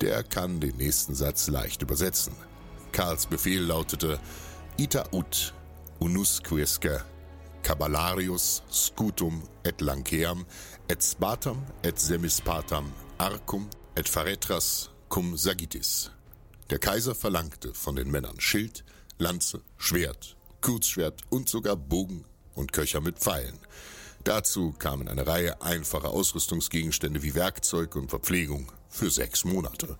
Der 0.00 0.22
kann 0.22 0.60
den 0.60 0.76
nächsten 0.76 1.14
Satz 1.14 1.48
leicht 1.48 1.82
übersetzen. 1.82 2.34
Karls 2.92 3.26
Befehl 3.26 3.62
lautete 3.62 4.18
Ita 4.76 5.04
ut 5.12 5.54
unusquisque 5.98 7.04
caballarius 7.62 8.62
scutum 8.70 9.42
et 9.64 9.80
lanceam 9.80 10.44
et 10.88 11.02
spatam 11.02 11.62
et 11.82 11.98
semispatam 11.98 12.90
arcum 13.18 13.68
et 13.96 14.08
faretras 14.08 14.90
cum 15.08 15.36
sagitis. 15.36 16.10
Der 16.70 16.78
Kaiser 16.78 17.14
verlangte 17.14 17.74
von 17.74 17.96
den 17.96 18.10
Männern 18.10 18.40
Schild, 18.40 18.84
Lanze, 19.18 19.60
Schwert, 19.76 20.36
Kurzschwert 20.60 21.20
und 21.30 21.48
sogar 21.48 21.76
Bogen 21.76 22.24
und 22.54 22.72
Köcher 22.72 23.00
mit 23.00 23.18
Pfeilen. 23.18 23.58
Dazu 24.24 24.72
kamen 24.78 25.08
eine 25.08 25.26
Reihe 25.26 25.60
einfacher 25.62 26.10
Ausrüstungsgegenstände 26.10 27.22
wie 27.22 27.34
Werkzeug 27.34 27.96
und 27.96 28.08
Verpflegung 28.08 28.70
für 28.88 29.10
sechs 29.10 29.44
Monate. 29.44 29.98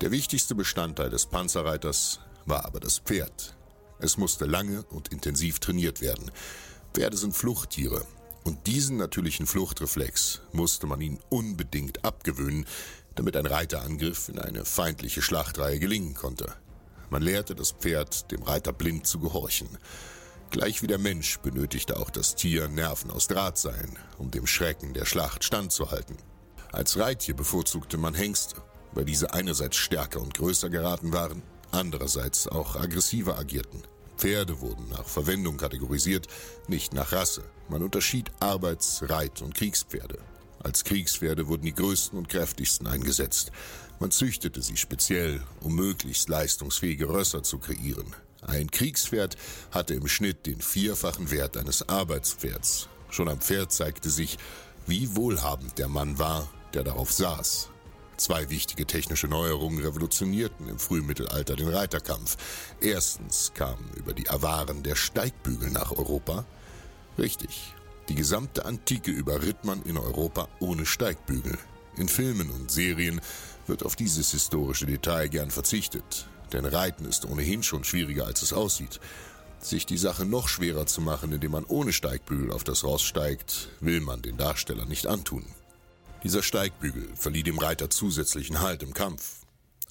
Der 0.00 0.10
wichtigste 0.10 0.54
Bestandteil 0.54 1.10
des 1.10 1.26
Panzerreiters 1.26 2.20
war 2.44 2.64
aber 2.64 2.80
das 2.80 2.98
Pferd. 2.98 3.54
Es 4.00 4.16
musste 4.16 4.46
lange 4.46 4.82
und 4.90 5.08
intensiv 5.08 5.60
trainiert 5.60 6.00
werden. 6.00 6.30
Pferde 6.92 7.16
sind 7.16 7.36
Fluchttiere 7.36 8.04
und 8.42 8.66
diesen 8.66 8.96
natürlichen 8.96 9.46
Fluchtreflex 9.46 10.40
musste 10.52 10.86
man 10.86 11.00
ihnen 11.00 11.20
unbedingt 11.28 12.04
abgewöhnen, 12.04 12.66
damit 13.14 13.36
ein 13.36 13.46
Reiterangriff 13.46 14.28
in 14.28 14.38
eine 14.38 14.64
feindliche 14.64 15.22
Schlachtreihe 15.22 15.78
gelingen 15.78 16.14
konnte. 16.14 16.52
Man 17.10 17.22
lehrte 17.22 17.54
das 17.54 17.70
Pferd, 17.70 18.30
dem 18.32 18.42
Reiter 18.42 18.72
blind 18.72 19.06
zu 19.06 19.20
gehorchen. 19.20 19.68
Gleich 20.50 20.82
wie 20.82 20.86
der 20.86 20.98
Mensch 20.98 21.38
benötigte 21.40 21.98
auch 21.98 22.10
das 22.10 22.34
Tier 22.34 22.68
Nerven 22.68 23.10
aus 23.10 23.26
Drahtseilen, 23.26 23.98
um 24.16 24.30
dem 24.30 24.46
Schrecken 24.46 24.94
der 24.94 25.04
Schlacht 25.04 25.44
standzuhalten. 25.44 26.16
Als 26.72 26.98
Reittier 26.98 27.34
bevorzugte 27.34 27.98
man 27.98 28.14
Hengste, 28.14 28.56
weil 28.92 29.04
diese 29.04 29.34
einerseits 29.34 29.76
stärker 29.76 30.20
und 30.20 30.34
größer 30.34 30.70
geraten 30.70 31.12
waren, 31.12 31.42
andererseits 31.72 32.48
auch 32.48 32.76
aggressiver 32.76 33.38
agierten. 33.38 33.82
Pferde 34.16 34.60
wurden 34.60 34.88
nach 34.88 35.06
Verwendung 35.06 35.58
kategorisiert, 35.58 36.26
nicht 36.68 36.94
nach 36.94 37.12
Rasse. 37.12 37.44
Man 37.68 37.82
unterschied 37.82 38.30
Arbeits-, 38.40 39.02
Reit- 39.08 39.42
und 39.42 39.54
Kriegspferde. 39.54 40.18
Als 40.62 40.84
Kriegspferde 40.84 41.48
wurden 41.48 41.64
die 41.64 41.74
größten 41.74 42.18
und 42.18 42.28
kräftigsten 42.28 42.86
eingesetzt. 42.86 43.52
Man 44.00 44.10
züchtete 44.10 44.62
sie 44.62 44.76
speziell, 44.76 45.42
um 45.60 45.74
möglichst 45.74 46.28
leistungsfähige 46.28 47.08
Rösser 47.08 47.42
zu 47.42 47.58
kreieren. 47.58 48.14
Ein 48.42 48.70
Kriegspferd 48.70 49.36
hatte 49.70 49.94
im 49.94 50.08
Schnitt 50.08 50.46
den 50.46 50.60
vierfachen 50.60 51.30
Wert 51.30 51.56
eines 51.56 51.88
Arbeitspferds. 51.88 52.88
Schon 53.10 53.28
am 53.28 53.40
Pferd 53.40 53.72
zeigte 53.72 54.10
sich, 54.10 54.38
wie 54.86 55.16
wohlhabend 55.16 55.78
der 55.78 55.88
Mann 55.88 56.18
war, 56.18 56.48
der 56.74 56.84
darauf 56.84 57.12
saß. 57.12 57.70
Zwei 58.16 58.48
wichtige 58.48 58.86
technische 58.86 59.28
Neuerungen 59.28 59.80
revolutionierten 59.82 60.68
im 60.68 60.78
Frühmittelalter 60.78 61.54
den 61.54 61.68
Reiterkampf. 61.68 62.36
Erstens 62.80 63.52
kam 63.54 63.78
über 63.94 64.14
die 64.14 64.30
Awaren 64.30 64.82
der 64.82 64.96
Steigbügel 64.96 65.70
nach 65.70 65.92
Europa. 65.92 66.46
Richtig, 67.18 67.74
die 68.08 68.14
gesamte 68.14 68.64
Antike 68.64 69.10
überritt 69.10 69.64
man 69.64 69.82
in 69.82 69.98
Europa 69.98 70.48
ohne 70.60 70.86
Steigbügel. 70.86 71.58
In 71.96 72.08
Filmen 72.08 72.50
und 72.50 72.70
Serien 72.70 73.20
wird 73.66 73.82
auf 73.82 73.96
dieses 73.96 74.30
historische 74.30 74.86
Detail 74.86 75.28
gern 75.28 75.50
verzichtet, 75.50 76.26
denn 76.52 76.64
Reiten 76.64 77.04
ist 77.04 77.24
ohnehin 77.24 77.62
schon 77.62 77.84
schwieriger, 77.84 78.26
als 78.26 78.42
es 78.42 78.52
aussieht. 78.52 79.00
Sich 79.58 79.86
die 79.86 79.98
Sache 79.98 80.24
noch 80.24 80.48
schwerer 80.48 80.86
zu 80.86 81.00
machen, 81.00 81.32
indem 81.32 81.52
man 81.52 81.64
ohne 81.64 81.92
Steigbügel 81.92 82.52
auf 82.52 82.64
das 82.64 82.84
Ross 82.84 83.02
steigt, 83.02 83.68
will 83.80 84.00
man 84.00 84.22
den 84.22 84.36
Darsteller 84.36 84.84
nicht 84.84 85.06
antun. 85.06 85.44
Dieser 86.22 86.42
Steigbügel 86.42 87.08
verlieh 87.14 87.42
dem 87.42 87.58
Reiter 87.58 87.90
zusätzlichen 87.90 88.60
Halt 88.60 88.82
im 88.82 88.94
Kampf. 88.94 89.42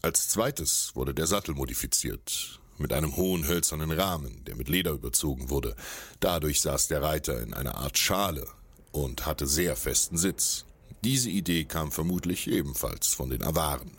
Als 0.01 0.29
zweites 0.29 0.91
wurde 0.93 1.13
der 1.13 1.27
Sattel 1.27 1.55
modifiziert 1.55 2.59
mit 2.77 2.93
einem 2.93 3.15
hohen 3.15 3.47
hölzernen 3.47 3.91
Rahmen, 3.91 4.43
der 4.45 4.55
mit 4.55 4.69
Leder 4.69 4.91
überzogen 4.91 5.49
wurde. 5.49 5.75
Dadurch 6.19 6.61
saß 6.61 6.87
der 6.87 7.01
Reiter 7.01 7.41
in 7.41 7.53
einer 7.53 7.75
Art 7.75 7.97
Schale 7.97 8.47
und 8.91 9.25
hatte 9.25 9.47
sehr 9.47 9.75
festen 9.75 10.17
Sitz. 10.17 10.65
Diese 11.03 11.29
Idee 11.29 11.65
kam 11.65 11.91
vermutlich 11.91 12.47
ebenfalls 12.47 13.07
von 13.07 13.29
den 13.29 13.43
Awaren. 13.43 13.91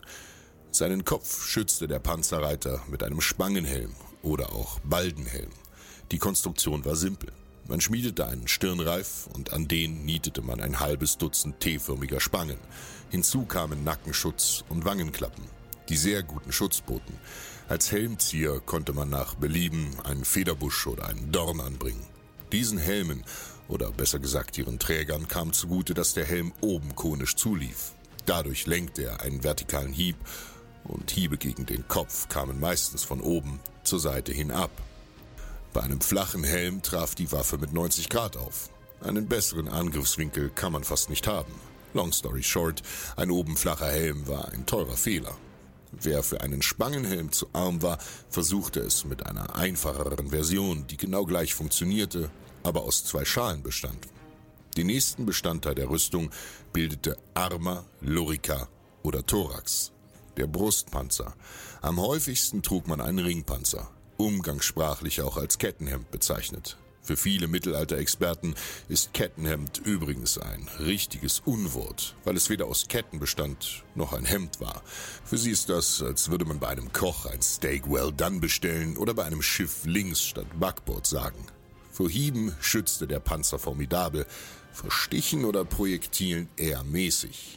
Seinen 0.77 1.05
Kopf 1.05 1.43
schützte 1.43 1.87
der 1.87 1.97
Panzerreiter 1.97 2.83
mit 2.87 3.01
einem 3.01 3.19
Spangenhelm 3.19 3.95
oder 4.21 4.53
auch 4.53 4.79
Baldenhelm. 4.81 5.49
Die 6.11 6.19
Konstruktion 6.19 6.85
war 6.85 6.95
simpel. 6.95 7.31
Man 7.67 7.81
schmiedete 7.81 8.27
einen 8.27 8.47
Stirnreif 8.47 9.25
und 9.33 9.53
an 9.53 9.67
den 9.67 10.05
nietete 10.05 10.43
man 10.43 10.61
ein 10.61 10.79
halbes 10.79 11.17
Dutzend 11.17 11.59
T-förmiger 11.61 12.19
Spangen. 12.19 12.59
Hinzu 13.09 13.45
kamen 13.45 13.83
Nackenschutz 13.83 14.65
und 14.69 14.85
Wangenklappen, 14.85 15.45
die 15.89 15.97
sehr 15.97 16.21
guten 16.21 16.51
Schutz 16.51 16.81
boten. 16.81 17.17
Als 17.67 17.91
Helmzieher 17.91 18.59
konnte 18.59 18.93
man 18.93 19.09
nach 19.09 19.33
Belieben 19.33 19.99
einen 20.03 20.25
Federbusch 20.25 20.85
oder 20.85 21.07
einen 21.07 21.31
Dorn 21.31 21.59
anbringen. 21.59 22.05
Diesen 22.51 22.77
Helmen, 22.77 23.23
oder 23.67 23.89
besser 23.89 24.19
gesagt 24.19 24.59
ihren 24.59 24.77
Trägern, 24.77 25.27
kam 25.27 25.53
zugute, 25.53 25.95
dass 25.95 26.13
der 26.13 26.25
Helm 26.25 26.53
oben 26.61 26.93
konisch 26.93 27.35
zulief. 27.35 27.93
Dadurch 28.27 28.67
lenkte 28.67 29.05
er 29.05 29.21
einen 29.21 29.43
vertikalen 29.43 29.93
Hieb 29.93 30.17
und 30.87 31.11
Hiebe 31.11 31.37
gegen 31.37 31.65
den 31.65 31.87
Kopf 31.87 32.29
kamen 32.29 32.59
meistens 32.59 33.03
von 33.03 33.21
oben 33.21 33.59
zur 33.83 33.99
Seite 33.99 34.31
hin 34.31 34.51
ab. 34.51 34.71
Bei 35.73 35.81
einem 35.83 36.01
flachen 36.01 36.43
Helm 36.43 36.81
traf 36.81 37.15
die 37.15 37.31
Waffe 37.31 37.57
mit 37.57 37.73
90 37.73 38.09
Grad 38.09 38.37
auf. 38.37 38.69
Einen 39.01 39.27
besseren 39.27 39.67
Angriffswinkel 39.67 40.49
kann 40.49 40.71
man 40.71 40.83
fast 40.83 41.09
nicht 41.09 41.27
haben. 41.27 41.53
Long 41.93 42.11
story 42.11 42.43
short, 42.43 42.81
ein 43.15 43.31
oben 43.31 43.55
flacher 43.55 43.89
Helm 43.91 44.27
war 44.27 44.49
ein 44.49 44.65
teurer 44.65 44.97
Fehler. 44.97 45.37
Wer 45.91 46.21
für 46.23 46.41
einen 46.41 46.61
Spangenhelm 46.61 47.31
zu 47.31 47.47
arm 47.53 47.81
war, 47.81 47.97
versuchte 48.29 48.79
es 48.81 49.05
mit 49.05 49.25
einer 49.25 49.55
einfacheren 49.55 50.29
Version, 50.29 50.85
die 50.87 50.97
genau 50.97 51.25
gleich 51.25 51.53
funktionierte, 51.53 52.29
aber 52.63 52.83
aus 52.83 53.05
zwei 53.05 53.23
Schalen 53.23 53.63
bestand. 53.63 54.07
Den 54.75 54.87
nächsten 54.87 55.25
Bestandteil 55.25 55.75
der 55.75 55.89
Rüstung 55.89 56.29
bildete 56.73 57.17
Arma, 57.33 57.85
Lorica 58.01 58.67
oder 59.01 59.25
Thorax, 59.25 59.91
der 60.37 60.47
Brustpanzer. 60.47 61.33
Am 61.81 61.99
häufigsten 61.99 62.63
trug 62.63 62.87
man 62.87 63.01
einen 63.01 63.19
Ringpanzer, 63.19 63.89
umgangssprachlich 64.17 65.21
auch 65.21 65.37
als 65.37 65.57
Kettenhemd 65.57 66.11
bezeichnet. 66.11 66.77
Für 67.07 67.15
viele 67.15 67.47
Mittelalterexperten 67.47 68.53
ist 68.89 69.13
Kettenhemd 69.13 69.77
übrigens 69.85 70.37
ein 70.37 70.67
richtiges 70.79 71.41
Unwort, 71.45 72.15
weil 72.25 72.35
es 72.35 72.49
weder 72.49 72.65
aus 72.65 72.89
Ketten 72.89 73.19
bestand 73.19 73.85
noch 73.95 74.11
ein 74.11 74.25
Hemd 74.25 74.59
war. 74.59 74.83
Für 75.23 75.37
sie 75.37 75.51
ist 75.51 75.69
das, 75.69 76.01
als 76.01 76.29
würde 76.29 76.43
man 76.43 76.59
bei 76.59 76.67
einem 76.67 76.91
Koch 76.91 77.25
ein 77.25 77.41
Steak 77.41 77.89
well 77.89 78.11
done 78.11 78.41
bestellen 78.41 78.97
oder 78.97 79.13
bei 79.13 79.23
einem 79.23 79.41
Schiff 79.41 79.85
links 79.85 80.21
statt 80.21 80.47
Backbord 80.59 81.07
sagen. 81.07 81.45
Vor 81.91 82.09
Hieben 82.09 82.53
schützte 82.59 83.07
der 83.07 83.21
Panzer 83.21 83.57
formidabel, 83.57 84.25
vor 84.73 84.91
Stichen 84.91 85.45
oder 85.45 85.63
Projektilen 85.63 86.49
eher 86.57 86.83
mäßig. 86.83 87.56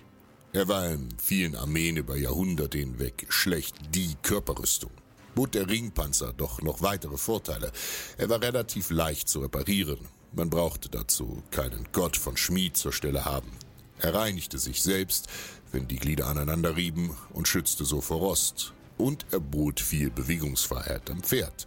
Er 0.52 0.68
war 0.68 0.88
in 0.88 1.08
vielen 1.18 1.54
Armeen 1.54 1.96
über 1.96 2.16
Jahrhunderte 2.16 2.78
hinweg 2.78 3.26
schlecht 3.28 3.76
die 3.94 4.16
Körperrüstung 4.22 4.90
bot 5.34 5.54
der 5.54 5.68
Ringpanzer 5.68 6.32
doch 6.32 6.60
noch 6.62 6.82
weitere 6.82 7.16
Vorteile. 7.16 7.72
Er 8.18 8.28
war 8.28 8.42
relativ 8.42 8.90
leicht 8.90 9.28
zu 9.28 9.40
reparieren. 9.40 9.98
Man 10.32 10.50
brauchte 10.50 10.88
dazu 10.88 11.42
keinen 11.50 11.88
Gott 11.92 12.16
von 12.16 12.36
Schmied 12.36 12.76
zur 12.76 12.92
Stelle 12.92 13.24
haben. 13.24 13.50
Er 13.98 14.14
reinigte 14.14 14.58
sich 14.58 14.82
selbst, 14.82 15.28
wenn 15.72 15.88
die 15.88 15.96
Glieder 15.96 16.26
aneinander 16.26 16.76
rieben 16.76 17.16
und 17.32 17.48
schützte 17.48 17.84
so 17.84 18.00
vor 18.00 18.18
Rost. 18.18 18.72
Und 18.98 19.24
er 19.30 19.40
bot 19.40 19.80
viel 19.80 20.10
Bewegungsfreiheit 20.10 21.10
am 21.10 21.22
Pferd, 21.22 21.66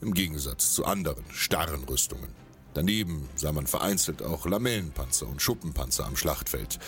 im 0.00 0.14
Gegensatz 0.14 0.72
zu 0.72 0.84
anderen 0.84 1.24
starren 1.30 1.84
Rüstungen. 1.84 2.30
Daneben 2.74 3.28
sah 3.36 3.52
man 3.52 3.68
vereinzelt 3.68 4.22
auch 4.22 4.46
Lamellenpanzer 4.46 5.28
und 5.28 5.40
Schuppenpanzer 5.40 6.06
am 6.06 6.16
Schlachtfeld. 6.16 6.80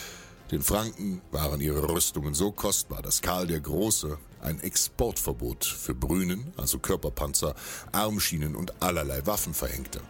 Den 0.55 0.63
Franken 0.63 1.21
waren 1.33 1.61
ihre 1.61 1.89
Rüstungen 1.89 2.33
so 2.33 2.53
kostbar, 2.53 3.03
dass 3.03 3.23
Karl 3.23 3.49
der 3.49 3.59
Große 3.59 4.17
ein 4.41 4.61
Exportverbot 4.61 5.65
für 5.65 5.97
Brünen, 5.97 6.53
also 6.57 6.79
Körperpanzer, 6.79 7.57
Armschienen 7.91 8.55
und 8.55 8.81
allerlei 8.81 9.27
Waffen 9.27 9.53
verhängte. 9.53 10.01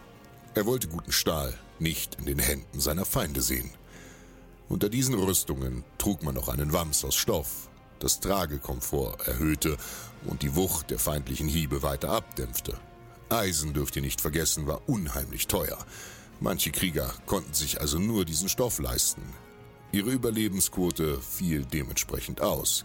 Er 0.53 0.67
wollte 0.67 0.87
guten 0.87 1.11
Stahl 1.11 1.57
nicht 1.79 2.19
in 2.19 2.27
den 2.27 2.37
Händen 2.37 2.79
seiner 2.79 3.05
Feinde 3.05 3.41
sehen. 3.41 3.71
Unter 4.69 4.87
diesen 4.87 5.15
Rüstungen 5.15 5.83
trug 5.97 6.21
man 6.21 6.35
noch 6.35 6.47
einen 6.47 6.73
Wams 6.73 7.03
aus 7.03 7.15
Stoff, 7.15 7.67
das 7.97 8.19
Tragekomfort 8.19 9.27
erhöhte 9.27 9.77
und 10.25 10.43
die 10.43 10.55
Wucht 10.55 10.91
der 10.91 10.99
feindlichen 10.99 11.47
Hiebe 11.47 11.81
weiter 11.81 12.11
abdämpfte. 12.11 12.77
Eisen, 13.29 13.73
dürft 13.73 13.95
ihr 13.95 14.03
nicht 14.03 14.21
vergessen, 14.21 14.67
war 14.67 14.87
unheimlich 14.87 15.47
teuer. 15.47 15.83
Manche 16.39 16.69
Krieger 16.69 17.11
konnten 17.25 17.55
sich 17.55 17.81
also 17.81 17.97
nur 17.97 18.25
diesen 18.25 18.47
Stoff 18.47 18.77
leisten, 18.77 19.23
Ihre 19.95 20.11
Überlebensquote 20.11 21.21
fiel 21.21 21.63
dementsprechend 21.63 22.41
aus. 22.41 22.83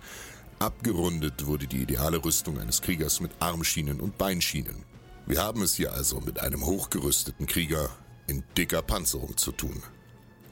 Abgerundet 0.61 1.45
wurde 1.45 1.67
die 1.67 1.83
ideale 1.83 2.25
Rüstung 2.25 2.61
eines 2.61 2.83
Kriegers 2.83 3.19
mit 3.19 3.33
Armschienen 3.41 4.01
und 4.01 4.17
Beinschienen. 4.17 4.85
Wir 5.27 5.43
haben 5.43 5.63
es 5.63 5.75
hier 5.75 5.93
also 5.93 6.21
mit 6.21 6.39
einem 6.39 6.65
hochgerüsteten 6.65 7.49
Krieger 7.49 7.91
in 8.29 8.45
dicker 8.57 8.81
Panzerung 8.83 9.37
zu 9.37 9.51
tun. 9.51 9.83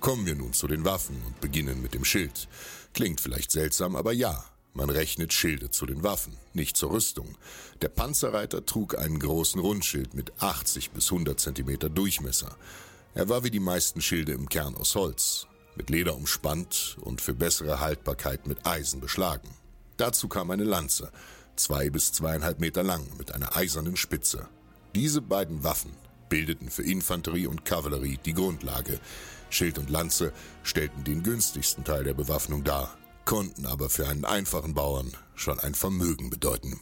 Kommen 0.00 0.26
wir 0.26 0.34
nun 0.34 0.52
zu 0.52 0.66
den 0.66 0.84
Waffen 0.84 1.22
und 1.24 1.40
beginnen 1.40 1.80
mit 1.80 1.94
dem 1.94 2.04
Schild. 2.04 2.48
Klingt 2.92 3.20
vielleicht 3.20 3.52
seltsam, 3.52 3.94
aber 3.94 4.12
ja, 4.12 4.44
man 4.74 4.90
rechnet 4.90 5.32
Schilde 5.32 5.70
zu 5.70 5.86
den 5.86 6.02
Waffen, 6.02 6.36
nicht 6.54 6.76
zur 6.76 6.90
Rüstung. 6.90 7.36
Der 7.82 7.88
Panzerreiter 7.88 8.66
trug 8.66 8.98
einen 8.98 9.20
großen 9.20 9.60
Rundschild 9.60 10.14
mit 10.14 10.32
80 10.42 10.90
bis 10.90 11.12
100 11.12 11.38
Zentimeter 11.38 11.88
Durchmesser. 11.88 12.56
Er 13.14 13.28
war 13.28 13.44
wie 13.44 13.52
die 13.52 13.60
meisten 13.60 14.00
Schilde 14.00 14.32
im 14.32 14.48
Kern 14.48 14.74
aus 14.74 14.96
Holz 14.96 15.47
mit 15.78 15.88
Leder 15.88 16.16
umspannt 16.16 16.98
und 17.00 17.22
für 17.22 17.32
bessere 17.32 17.80
Haltbarkeit 17.80 18.46
mit 18.46 18.66
Eisen 18.66 19.00
beschlagen. 19.00 19.48
Dazu 19.96 20.28
kam 20.28 20.50
eine 20.50 20.64
Lanze, 20.64 21.10
zwei 21.56 21.88
bis 21.88 22.12
zweieinhalb 22.12 22.60
Meter 22.60 22.82
lang, 22.82 23.06
mit 23.16 23.32
einer 23.32 23.56
eisernen 23.56 23.96
Spitze. 23.96 24.48
Diese 24.94 25.22
beiden 25.22 25.64
Waffen 25.64 25.92
bildeten 26.28 26.68
für 26.68 26.82
Infanterie 26.82 27.46
und 27.46 27.64
Kavallerie 27.64 28.18
die 28.24 28.34
Grundlage. 28.34 29.00
Schild 29.50 29.78
und 29.78 29.88
Lanze 29.88 30.32
stellten 30.62 31.04
den 31.04 31.22
günstigsten 31.22 31.84
Teil 31.84 32.04
der 32.04 32.14
Bewaffnung 32.14 32.64
dar, 32.64 32.96
konnten 33.24 33.64
aber 33.64 33.88
für 33.88 34.06
einen 34.06 34.24
einfachen 34.24 34.74
Bauern 34.74 35.12
schon 35.34 35.58
ein 35.58 35.74
Vermögen 35.74 36.28
bedeuten. 36.28 36.80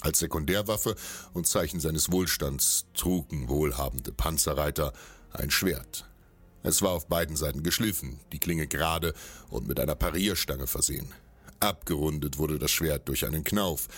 Als 0.00 0.18
Sekundärwaffe 0.18 0.96
und 1.32 1.46
Zeichen 1.46 1.78
seines 1.78 2.10
Wohlstands 2.10 2.86
trugen 2.94 3.48
wohlhabende 3.48 4.10
Panzerreiter 4.10 4.92
ein 5.32 5.50
Schwert, 5.50 6.06
es 6.62 6.82
war 6.82 6.90
auf 6.90 7.08
beiden 7.08 7.36
Seiten 7.36 7.62
geschliffen, 7.62 8.20
die 8.32 8.38
Klinge 8.38 8.66
gerade 8.66 9.14
und 9.48 9.66
mit 9.66 9.80
einer 9.80 9.94
Parierstange 9.94 10.66
versehen. 10.66 11.12
Abgerundet 11.60 12.38
wurde 12.38 12.58
das 12.58 12.70
Schwert 12.70 13.08
durch 13.08 13.26
einen 13.26 13.44
Knauf, 13.44 13.88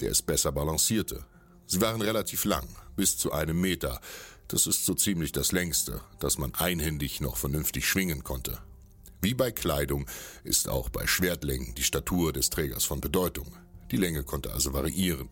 der 0.00 0.10
es 0.10 0.22
besser 0.22 0.52
balancierte. 0.52 1.24
Sie 1.66 1.80
waren 1.80 2.02
relativ 2.02 2.44
lang, 2.44 2.68
bis 2.96 3.16
zu 3.16 3.32
einem 3.32 3.60
Meter. 3.60 4.00
Das 4.48 4.66
ist 4.66 4.84
so 4.84 4.94
ziemlich 4.94 5.32
das 5.32 5.52
längste, 5.52 6.00
das 6.18 6.38
man 6.38 6.54
einhändig 6.54 7.20
noch 7.20 7.36
vernünftig 7.36 7.88
schwingen 7.88 8.24
konnte. 8.24 8.58
Wie 9.22 9.32
bei 9.32 9.50
Kleidung 9.50 10.06
ist 10.44 10.68
auch 10.68 10.90
bei 10.90 11.06
Schwertlängen 11.06 11.74
die 11.74 11.82
Statur 11.82 12.32
des 12.32 12.50
Trägers 12.50 12.84
von 12.84 13.00
Bedeutung. 13.00 13.56
Die 13.90 13.96
Länge 13.96 14.22
konnte 14.22 14.52
also 14.52 14.74
variieren. 14.74 15.30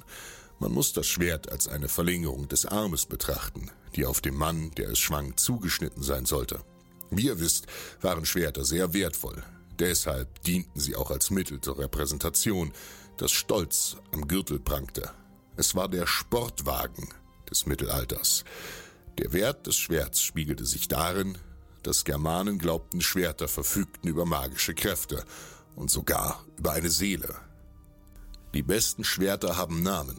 Man 0.58 0.72
muss 0.72 0.94
das 0.94 1.06
Schwert 1.06 1.50
als 1.52 1.68
eine 1.68 1.88
Verlängerung 1.88 2.48
des 2.48 2.64
Armes 2.64 3.04
betrachten, 3.04 3.70
die 3.94 4.06
auf 4.06 4.22
dem 4.22 4.36
Mann, 4.36 4.70
der 4.76 4.88
es 4.88 4.98
schwang, 4.98 5.36
zugeschnitten 5.36 6.02
sein 6.02 6.24
sollte. 6.24 6.64
Wie 7.14 7.26
ihr 7.26 7.38
wisst, 7.38 7.66
waren 8.00 8.24
Schwerter 8.24 8.64
sehr 8.64 8.94
wertvoll. 8.94 9.42
Deshalb 9.78 10.42
dienten 10.44 10.80
sie 10.80 10.96
auch 10.96 11.10
als 11.10 11.30
Mittel 11.30 11.60
zur 11.60 11.78
Repräsentation, 11.78 12.72
das 13.18 13.32
Stolz 13.32 13.98
am 14.12 14.26
Gürtel 14.26 14.58
prangte. 14.58 15.10
Es 15.56 15.74
war 15.74 15.88
der 15.88 16.06
Sportwagen 16.06 17.08
des 17.50 17.66
Mittelalters. 17.66 18.44
Der 19.18 19.34
Wert 19.34 19.66
des 19.66 19.76
Schwerts 19.76 20.22
spiegelte 20.22 20.64
sich 20.64 20.88
darin, 20.88 21.36
dass 21.82 22.04
Germanen 22.04 22.58
glaubten, 22.58 23.02
Schwerter 23.02 23.46
verfügten 23.46 24.08
über 24.08 24.24
magische 24.24 24.74
Kräfte 24.74 25.22
und 25.76 25.90
sogar 25.90 26.42
über 26.56 26.72
eine 26.72 26.90
Seele. 26.90 27.34
Die 28.54 28.62
besten 28.62 29.04
Schwerter 29.04 29.58
haben 29.58 29.82
Namen, 29.82 30.16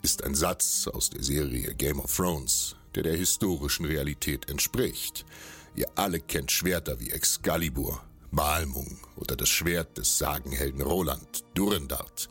ist 0.00 0.24
ein 0.24 0.34
Satz 0.34 0.86
aus 0.86 1.10
der 1.10 1.22
Serie 1.22 1.74
Game 1.74 2.00
of 2.00 2.16
Thrones, 2.16 2.76
der 2.94 3.02
der 3.02 3.16
historischen 3.16 3.84
Realität 3.84 4.48
entspricht. 4.48 5.26
Ihr 5.74 5.86
alle 5.94 6.20
kennt 6.20 6.50
Schwerter 6.50 7.00
wie 7.00 7.10
Excalibur, 7.10 8.02
Balmung 8.32 8.98
oder 9.16 9.36
das 9.36 9.48
Schwert 9.48 9.98
des 9.98 10.18
Sagenhelden 10.18 10.82
Roland, 10.82 11.44
Durendart. 11.54 12.28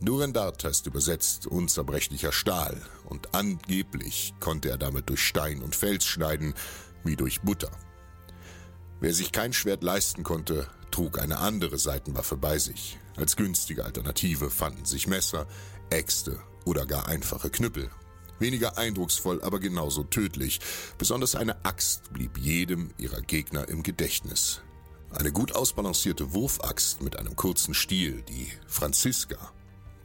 Durendart 0.00 0.62
heißt 0.64 0.86
übersetzt 0.86 1.46
unzerbrechlicher 1.46 2.32
Stahl 2.32 2.80
und 3.08 3.34
angeblich 3.34 4.34
konnte 4.40 4.68
er 4.68 4.78
damit 4.78 5.08
durch 5.08 5.24
Stein 5.24 5.62
und 5.62 5.74
Fels 5.74 6.04
schneiden 6.04 6.54
wie 7.02 7.16
durch 7.16 7.40
Butter. 7.40 7.70
Wer 9.00 9.14
sich 9.14 9.32
kein 9.32 9.52
Schwert 9.52 9.82
leisten 9.82 10.22
konnte, 10.22 10.68
trug 10.90 11.18
eine 11.18 11.38
andere 11.38 11.78
Seitenwaffe 11.78 12.36
bei 12.36 12.58
sich. 12.58 12.98
Als 13.16 13.36
günstige 13.36 13.84
Alternative 13.84 14.50
fanden 14.50 14.84
sich 14.84 15.06
Messer, 15.06 15.46
Äxte 15.90 16.38
oder 16.64 16.86
gar 16.86 17.06
einfache 17.08 17.50
Knüppel 17.50 17.90
Weniger 18.38 18.76
eindrucksvoll, 18.76 19.42
aber 19.42 19.60
genauso 19.60 20.04
tödlich. 20.04 20.60
Besonders 20.98 21.34
eine 21.34 21.64
Axt 21.64 22.12
blieb 22.12 22.38
jedem 22.38 22.90
ihrer 22.98 23.20
Gegner 23.20 23.68
im 23.68 23.82
Gedächtnis. 23.82 24.60
Eine 25.10 25.32
gut 25.32 25.54
ausbalancierte 25.54 26.34
Wurfaxt 26.34 27.00
mit 27.00 27.18
einem 27.18 27.36
kurzen 27.36 27.74
Stiel, 27.74 28.22
die 28.22 28.48
Franziska. 28.66 29.52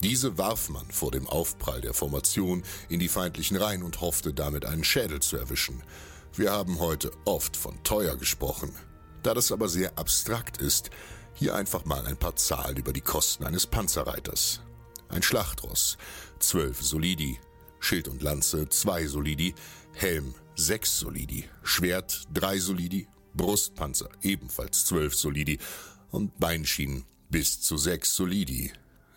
Diese 0.01 0.37
warf 0.37 0.69
man 0.69 0.89
vor 0.89 1.11
dem 1.11 1.27
Aufprall 1.27 1.81
der 1.81 1.93
Formation 1.93 2.63
in 2.89 2.99
die 2.99 3.09
feindlichen 3.09 3.57
Reihen 3.57 3.83
und 3.83 4.01
hoffte 4.01 4.33
damit 4.33 4.65
einen 4.65 4.83
Schädel 4.83 5.19
zu 5.19 5.37
erwischen. 5.37 5.83
Wir 6.33 6.51
haben 6.51 6.79
heute 6.79 7.11
oft 7.25 7.57
von 7.57 7.83
teuer 7.83 8.15
gesprochen. 8.15 8.73
Da 9.21 9.33
das 9.33 9.51
aber 9.51 9.67
sehr 9.67 9.97
abstrakt 9.99 10.57
ist, 10.57 10.89
hier 11.33 11.55
einfach 11.55 11.85
mal 11.85 12.05
ein 12.07 12.17
paar 12.17 12.35
Zahlen 12.35 12.77
über 12.77 12.93
die 12.93 13.01
Kosten 13.01 13.45
eines 13.45 13.67
Panzerreiters. 13.67 14.61
Ein 15.09 15.23
Schlachtross, 15.23 15.97
zwölf 16.39 16.81
Solidi, 16.81 17.39
Schild 17.81 18.07
und 18.07 18.21
Lanze 18.21 18.69
2 18.69 19.07
Solidi, 19.07 19.53
Helm 19.93 20.33
6 20.55 20.99
Solidi, 20.99 21.49
Schwert 21.63 22.27
3 22.33 22.59
Solidi, 22.59 23.07
Brustpanzer 23.33 24.09
ebenfalls 24.21 24.85
12 24.85 25.15
Solidi 25.15 25.59
und 26.11 26.39
Beinschienen 26.39 27.05
bis 27.29 27.59
zu 27.59 27.77
6 27.77 28.15
Solidi. 28.15 28.71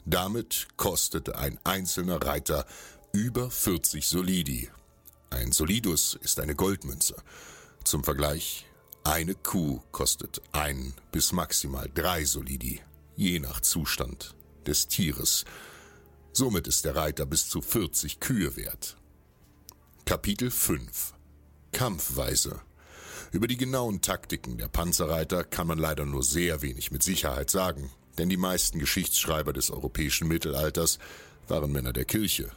Damit 0.06 0.68
kostete 0.76 1.38
ein 1.38 1.58
einzelner 1.64 2.22
Reiter 2.22 2.66
über 3.12 3.50
40 3.50 4.06
Solidi. 4.08 4.70
Ein 5.30 5.52
Solidus 5.52 6.18
ist 6.22 6.40
eine 6.40 6.54
Goldmünze. 6.54 7.16
Zum 7.84 8.02
Vergleich, 8.02 8.66
eine 9.04 9.34
Kuh 9.34 9.80
kostet 9.92 10.40
ein 10.52 10.94
bis 11.12 11.32
maximal 11.32 11.90
drei 11.94 12.24
Solidi, 12.24 12.80
je 13.16 13.38
nach 13.38 13.60
Zustand 13.60 14.34
des 14.66 14.88
Tieres. 14.88 15.44
Somit 16.36 16.66
ist 16.66 16.84
der 16.84 16.96
Reiter 16.96 17.26
bis 17.26 17.48
zu 17.48 17.62
40 17.62 18.18
Kühe 18.18 18.56
wert. 18.56 18.96
Kapitel 20.04 20.50
5 20.50 21.14
Kampfweise 21.70 22.60
Über 23.30 23.46
die 23.46 23.56
genauen 23.56 24.00
Taktiken 24.00 24.58
der 24.58 24.66
Panzerreiter 24.66 25.44
kann 25.44 25.68
man 25.68 25.78
leider 25.78 26.04
nur 26.06 26.24
sehr 26.24 26.60
wenig 26.60 26.90
mit 26.90 27.04
Sicherheit 27.04 27.50
sagen, 27.50 27.88
denn 28.18 28.28
die 28.28 28.36
meisten 28.36 28.80
Geschichtsschreiber 28.80 29.52
des 29.52 29.70
europäischen 29.70 30.26
Mittelalters 30.26 30.98
waren 31.46 31.70
Männer 31.70 31.92
der 31.92 32.04
Kirche. 32.04 32.50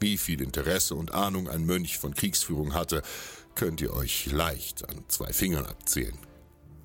Wie 0.00 0.16
viel 0.16 0.40
Interesse 0.40 0.94
und 0.94 1.12
Ahnung 1.12 1.46
ein 1.46 1.66
Mönch 1.66 1.98
von 1.98 2.14
Kriegsführung 2.14 2.72
hatte, 2.72 3.02
könnt 3.54 3.82
ihr 3.82 3.92
euch 3.92 4.32
leicht 4.32 4.88
an 4.88 5.04
zwei 5.08 5.34
Fingern 5.34 5.66
abzählen. 5.66 6.16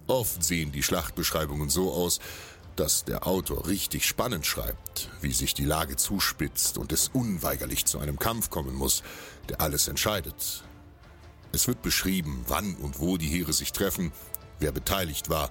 Oft 0.08 0.44
sehen 0.44 0.74
die 0.74 0.84
Schlachtbeschreibungen 0.84 1.70
so 1.70 1.94
aus, 1.94 2.20
dass 2.76 3.06
der 3.06 3.28
Autor 3.28 3.68
richtig 3.68 4.06
spannend 4.06 4.46
schreibt, 4.46 5.10
wie 5.22 5.32
sich 5.32 5.54
die 5.54 5.66
Lage 5.66 5.96
zuspitzt 5.96 6.78
und 6.78 6.92
es 6.92 7.10
unweigerlich 7.14 7.86
zu 7.86 8.00
einem 8.00 8.20
Kampf 8.20 8.50
kommen 8.50 8.76
muss, 8.76 9.04
der 9.50 9.62
alles 9.62 9.88
entscheidet. 9.88 10.64
Es 11.52 11.68
wird 11.68 11.82
beschrieben, 11.82 12.44
wann 12.48 12.76
und 12.76 13.00
wo 13.00 13.18
die 13.18 13.28
Heere 13.30 13.54
sich 13.54 13.72
treffen, 13.72 14.12
wer 14.60 14.72
beteiligt 14.72 15.30
war. 15.30 15.50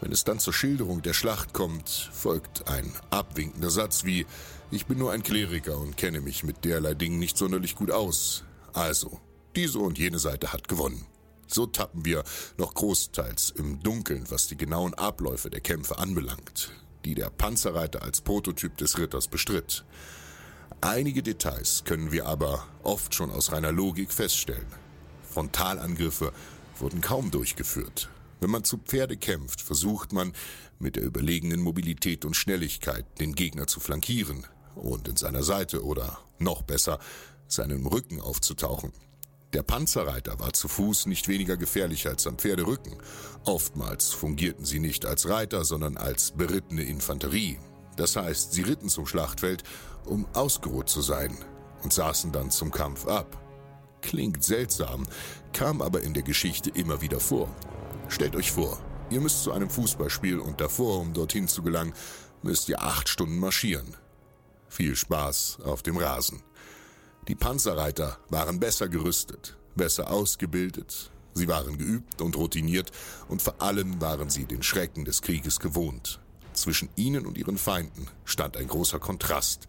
Wenn 0.00 0.12
es 0.12 0.24
dann 0.24 0.38
zur 0.38 0.52
Schilderung 0.52 1.02
der 1.02 1.14
Schlacht 1.14 1.52
kommt, 1.52 2.10
folgt 2.12 2.68
ein 2.68 2.92
abwinkender 3.10 3.70
Satz 3.70 4.04
wie 4.04 4.26
Ich 4.70 4.86
bin 4.86 4.98
nur 4.98 5.12
ein 5.12 5.22
Kleriker 5.22 5.78
und 5.78 5.96
kenne 5.96 6.20
mich 6.20 6.44
mit 6.44 6.64
derlei 6.64 6.94
Dingen 6.94 7.18
nicht 7.18 7.36
sonderlich 7.38 7.76
gut 7.76 7.90
aus. 7.90 8.44
Also, 8.72 9.20
diese 9.56 9.78
und 9.78 9.98
jene 9.98 10.18
Seite 10.18 10.52
hat 10.52 10.68
gewonnen. 10.68 11.06
So 11.46 11.66
tappen 11.66 12.04
wir 12.04 12.24
noch 12.58 12.74
großteils 12.74 13.50
im 13.56 13.82
Dunkeln, 13.82 14.24
was 14.30 14.48
die 14.48 14.56
genauen 14.56 14.94
Abläufe 14.94 15.50
der 15.50 15.60
Kämpfe 15.60 15.98
anbelangt, 15.98 16.70
die 17.04 17.14
der 17.14 17.30
Panzerreiter 17.30 18.02
als 18.02 18.20
Prototyp 18.20 18.76
des 18.76 18.98
Ritters 18.98 19.28
bestritt. 19.28 19.84
Einige 20.80 21.22
Details 21.22 21.84
können 21.84 22.12
wir 22.12 22.26
aber 22.26 22.66
oft 22.82 23.14
schon 23.14 23.30
aus 23.30 23.52
reiner 23.52 23.72
Logik 23.72 24.12
feststellen. 24.12 24.66
Frontalangriffe 25.30 26.32
wurden 26.78 27.00
kaum 27.00 27.30
durchgeführt. 27.30 28.10
Wenn 28.40 28.50
man 28.50 28.64
zu 28.64 28.78
Pferde 28.78 29.16
kämpft, 29.16 29.62
versucht 29.62 30.12
man 30.12 30.32
mit 30.78 30.96
der 30.96 31.04
überlegenen 31.04 31.60
Mobilität 31.60 32.24
und 32.24 32.34
Schnelligkeit 32.34 33.06
den 33.18 33.34
Gegner 33.34 33.66
zu 33.66 33.80
flankieren 33.80 34.46
und 34.74 35.08
in 35.08 35.16
seiner 35.16 35.42
Seite 35.42 35.84
oder 35.84 36.18
noch 36.38 36.62
besser 36.62 36.98
seinem 37.48 37.86
Rücken 37.86 38.20
aufzutauchen. 38.20 38.92
Der 39.56 39.62
Panzerreiter 39.62 40.38
war 40.38 40.52
zu 40.52 40.68
Fuß 40.68 41.06
nicht 41.06 41.28
weniger 41.28 41.56
gefährlich 41.56 42.06
als 42.06 42.26
am 42.26 42.36
Pferderücken. 42.36 42.98
Oftmals 43.46 44.12
fungierten 44.12 44.66
sie 44.66 44.80
nicht 44.80 45.06
als 45.06 45.30
Reiter, 45.30 45.64
sondern 45.64 45.96
als 45.96 46.32
berittene 46.32 46.82
Infanterie. 46.82 47.58
Das 47.96 48.16
heißt, 48.16 48.52
sie 48.52 48.60
ritten 48.60 48.90
zum 48.90 49.06
Schlachtfeld, 49.06 49.62
um 50.04 50.26
ausgeruht 50.34 50.90
zu 50.90 51.00
sein 51.00 51.38
und 51.82 51.94
saßen 51.94 52.32
dann 52.32 52.50
zum 52.50 52.70
Kampf 52.70 53.06
ab. 53.06 53.42
Klingt 54.02 54.44
seltsam, 54.44 55.06
kam 55.54 55.80
aber 55.80 56.02
in 56.02 56.12
der 56.12 56.22
Geschichte 56.22 56.68
immer 56.68 57.00
wieder 57.00 57.18
vor. 57.18 57.48
Stellt 58.08 58.36
euch 58.36 58.52
vor, 58.52 58.78
ihr 59.08 59.22
müsst 59.22 59.42
zu 59.42 59.52
einem 59.52 59.70
Fußballspiel 59.70 60.38
und 60.38 60.60
davor, 60.60 61.00
um 61.00 61.14
dorthin 61.14 61.48
zu 61.48 61.62
gelangen, 61.62 61.94
müsst 62.42 62.68
ihr 62.68 62.82
acht 62.82 63.08
Stunden 63.08 63.38
marschieren. 63.38 63.96
Viel 64.68 64.96
Spaß 64.96 65.60
auf 65.64 65.82
dem 65.82 65.96
Rasen. 65.96 66.42
Die 67.28 67.34
Panzerreiter 67.34 68.18
waren 68.28 68.60
besser 68.60 68.88
gerüstet, 68.88 69.56
besser 69.74 70.10
ausgebildet, 70.10 71.10
sie 71.34 71.48
waren 71.48 71.76
geübt 71.76 72.22
und 72.22 72.36
routiniert 72.36 72.92
und 73.28 73.42
vor 73.42 73.60
allem 73.60 74.00
waren 74.00 74.30
sie 74.30 74.44
den 74.44 74.62
Schrecken 74.62 75.04
des 75.04 75.22
Krieges 75.22 75.58
gewohnt. 75.58 76.20
Zwischen 76.52 76.88
ihnen 76.94 77.26
und 77.26 77.36
ihren 77.36 77.58
Feinden 77.58 78.06
stand 78.24 78.56
ein 78.56 78.68
großer 78.68 79.00
Kontrast. 79.00 79.66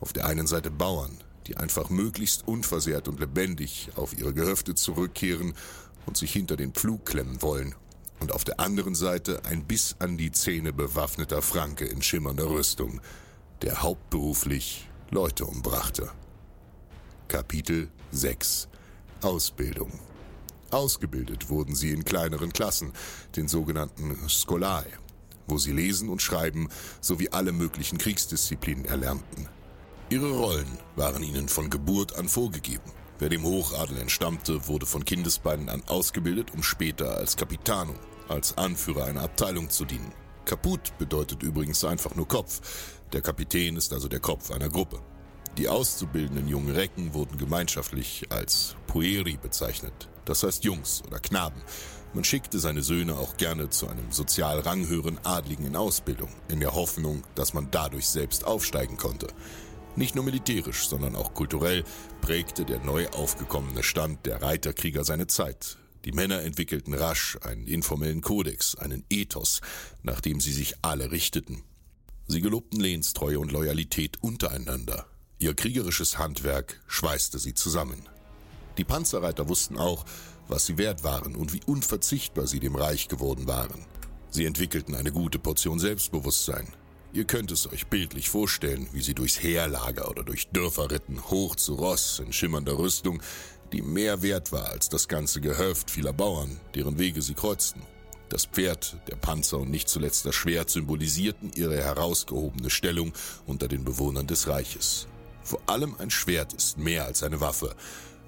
Auf 0.00 0.12
der 0.12 0.26
einen 0.26 0.46
Seite 0.46 0.70
Bauern, 0.70 1.24
die 1.46 1.56
einfach 1.56 1.88
möglichst 1.88 2.46
unversehrt 2.46 3.08
und 3.08 3.18
lebendig 3.18 3.88
auf 3.96 4.16
ihre 4.16 4.34
Gehöfte 4.34 4.74
zurückkehren 4.74 5.54
und 6.04 6.18
sich 6.18 6.32
hinter 6.32 6.56
den 6.56 6.72
Pflug 6.72 7.06
klemmen 7.06 7.40
wollen. 7.40 7.74
Und 8.20 8.32
auf 8.32 8.44
der 8.44 8.60
anderen 8.60 8.94
Seite 8.94 9.44
ein 9.46 9.64
bis 9.64 9.96
an 9.98 10.18
die 10.18 10.32
Zähne 10.32 10.74
bewaffneter 10.74 11.40
Franke 11.40 11.86
in 11.86 12.02
schimmernder 12.02 12.50
Rüstung, 12.50 13.00
der 13.62 13.82
hauptberuflich 13.82 14.88
Leute 15.10 15.46
umbrachte. 15.46 16.10
Kapitel 17.30 17.88
6 18.10 18.66
Ausbildung 19.22 19.92
Ausgebildet 20.72 21.48
wurden 21.48 21.76
sie 21.76 21.92
in 21.92 22.04
kleineren 22.04 22.52
Klassen, 22.52 22.92
den 23.36 23.46
sogenannten 23.46 24.28
Skolae, 24.28 24.88
wo 25.46 25.56
sie 25.56 25.70
lesen 25.70 26.08
und 26.08 26.22
schreiben 26.22 26.68
sowie 27.00 27.28
alle 27.28 27.52
möglichen 27.52 27.98
Kriegsdisziplinen 27.98 28.84
erlernten. 28.84 29.48
Ihre 30.08 30.32
Rollen 30.32 30.76
waren 30.96 31.22
ihnen 31.22 31.48
von 31.48 31.70
Geburt 31.70 32.16
an 32.16 32.28
vorgegeben. 32.28 32.90
Wer 33.20 33.28
dem 33.28 33.44
Hochadel 33.44 33.98
entstammte, 33.98 34.66
wurde 34.66 34.86
von 34.86 35.04
Kindesbeinen 35.04 35.68
an 35.68 35.84
ausgebildet, 35.86 36.50
um 36.52 36.64
später 36.64 37.16
als 37.16 37.36
Capitano, 37.36 37.94
als 38.26 38.58
Anführer 38.58 39.04
einer 39.04 39.22
Abteilung 39.22 39.70
zu 39.70 39.84
dienen. 39.84 40.12
Kaput 40.46 40.98
bedeutet 40.98 41.44
übrigens 41.44 41.84
einfach 41.84 42.16
nur 42.16 42.26
Kopf. 42.26 42.60
Der 43.12 43.20
Kapitän 43.20 43.76
ist 43.76 43.92
also 43.92 44.08
der 44.08 44.18
Kopf 44.18 44.50
einer 44.50 44.68
Gruppe. 44.68 45.00
Die 45.58 45.68
auszubildenden 45.68 46.48
jungen 46.48 46.74
Recken 46.74 47.12
wurden 47.12 47.36
gemeinschaftlich 47.36 48.26
als 48.30 48.76
Pueri 48.86 49.36
bezeichnet, 49.36 50.08
das 50.24 50.42
heißt 50.42 50.64
Jungs 50.64 51.02
oder 51.06 51.18
Knaben. 51.18 51.60
Man 52.14 52.24
schickte 52.24 52.58
seine 52.58 52.82
Söhne 52.82 53.14
auch 53.14 53.36
gerne 53.36 53.68
zu 53.68 53.88
einem 53.88 54.10
sozial 54.10 54.60
ranghöheren 54.60 55.18
Adligen 55.24 55.66
in 55.66 55.76
Ausbildung, 55.76 56.30
in 56.48 56.60
der 56.60 56.74
Hoffnung, 56.74 57.22
dass 57.34 57.54
man 57.54 57.68
dadurch 57.70 58.08
selbst 58.08 58.44
aufsteigen 58.44 58.96
konnte. 58.96 59.28
Nicht 59.96 60.14
nur 60.14 60.24
militärisch, 60.24 60.88
sondern 60.88 61.14
auch 61.14 61.34
kulturell 61.34 61.84
prägte 62.20 62.64
der 62.64 62.80
neu 62.80 63.08
aufgekommene 63.08 63.82
Stand 63.82 64.26
der 64.26 64.42
Reiterkrieger 64.42 65.04
seine 65.04 65.26
Zeit. 65.26 65.78
Die 66.04 66.12
Männer 66.12 66.42
entwickelten 66.42 66.94
rasch 66.94 67.38
einen 67.42 67.66
informellen 67.66 68.22
Kodex, 68.22 68.76
einen 68.76 69.04
Ethos, 69.10 69.60
nach 70.02 70.20
dem 70.20 70.40
sie 70.40 70.52
sich 70.52 70.76
alle 70.82 71.10
richteten. 71.10 71.62
Sie 72.26 72.40
gelobten 72.40 72.80
Lehnstreue 72.80 73.38
und 73.38 73.52
Loyalität 73.52 74.22
untereinander, 74.22 75.06
Ihr 75.42 75.54
kriegerisches 75.54 76.18
Handwerk 76.18 76.78
schweißte 76.86 77.38
sie 77.38 77.54
zusammen. 77.54 78.06
Die 78.76 78.84
Panzerreiter 78.84 79.48
wussten 79.48 79.78
auch, 79.78 80.04
was 80.48 80.66
sie 80.66 80.76
wert 80.76 81.02
waren 81.02 81.34
und 81.34 81.54
wie 81.54 81.62
unverzichtbar 81.64 82.46
sie 82.46 82.60
dem 82.60 82.76
Reich 82.76 83.08
geworden 83.08 83.46
waren. 83.46 83.86
Sie 84.28 84.44
entwickelten 84.44 84.94
eine 84.94 85.12
gute 85.12 85.38
Portion 85.38 85.78
Selbstbewusstsein. 85.78 86.68
Ihr 87.14 87.24
könnt 87.24 87.52
es 87.52 87.66
euch 87.72 87.86
bildlich 87.86 88.28
vorstellen, 88.28 88.86
wie 88.92 89.00
sie 89.00 89.14
durchs 89.14 89.42
Heerlager 89.42 90.10
oder 90.10 90.24
durch 90.24 90.48
Dörfer 90.48 90.90
ritten, 90.90 91.22
hoch 91.30 91.56
zu 91.56 91.74
Ross 91.74 92.18
in 92.18 92.34
schimmernder 92.34 92.76
Rüstung, 92.78 93.22
die 93.72 93.80
mehr 93.80 94.20
wert 94.20 94.52
war 94.52 94.68
als 94.68 94.90
das 94.90 95.08
ganze 95.08 95.40
Gehöft 95.40 95.90
vieler 95.90 96.12
Bauern, 96.12 96.60
deren 96.74 96.98
Wege 96.98 97.22
sie 97.22 97.34
kreuzten. 97.34 97.80
Das 98.28 98.44
Pferd, 98.44 98.98
der 99.08 99.16
Panzer 99.16 99.58
und 99.58 99.70
nicht 99.70 99.88
zuletzt 99.88 100.26
das 100.26 100.34
Schwert 100.34 100.68
symbolisierten 100.68 101.50
ihre 101.54 101.78
herausgehobene 101.78 102.68
Stellung 102.68 103.14
unter 103.46 103.68
den 103.68 103.84
Bewohnern 103.84 104.26
des 104.26 104.46
Reiches. 104.46 105.08
Vor 105.50 105.62
allem 105.66 105.96
ein 105.98 106.10
Schwert 106.10 106.52
ist 106.52 106.78
mehr 106.78 107.06
als 107.06 107.24
eine 107.24 107.40
Waffe. 107.40 107.74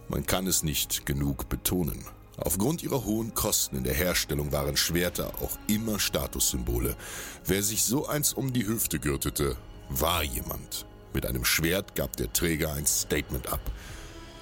Man 0.09 0.27
kann 0.27 0.49
es 0.49 0.65
nicht 0.65 1.07
genug 1.07 1.49
betonen. 1.49 2.05
Aufgrund 2.37 2.83
ihrer 2.83 3.05
hohen 3.05 3.33
Kosten 3.33 3.77
in 3.77 3.85
der 3.85 3.95
Herstellung 3.95 4.51
waren 4.51 4.77
Schwerter 4.77 5.29
auch 5.41 5.57
immer 5.69 6.01
Statussymbole. 6.01 6.97
Wer 7.45 7.63
sich 7.63 7.85
so 7.85 8.09
eins 8.09 8.33
um 8.33 8.53
die 8.53 8.67
Hüfte 8.67 8.99
gürtete, 8.99 9.57
war 9.89 10.25
jemand. 10.25 10.85
Mit 11.15 11.25
einem 11.25 11.45
Schwert 11.45 11.95
gab 11.95 12.17
der 12.17 12.33
Träger 12.33 12.73
ein 12.73 12.87
Statement 12.87 13.53
ab. 13.53 13.71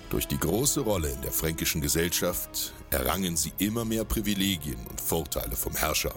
Durch 0.09 0.26
die 0.26 0.38
große 0.38 0.80
Rolle 0.80 1.11
in 1.11 1.20
der 1.20 1.32
fränkischen 1.32 1.82
Gesellschaft 1.82 2.72
errangen 2.88 3.36
sie 3.36 3.52
immer 3.59 3.84
mehr 3.84 4.07
Privilegien 4.07 4.86
und 4.86 5.02
Vorteile 5.02 5.54
vom 5.54 5.76
Herrscher, 5.76 6.14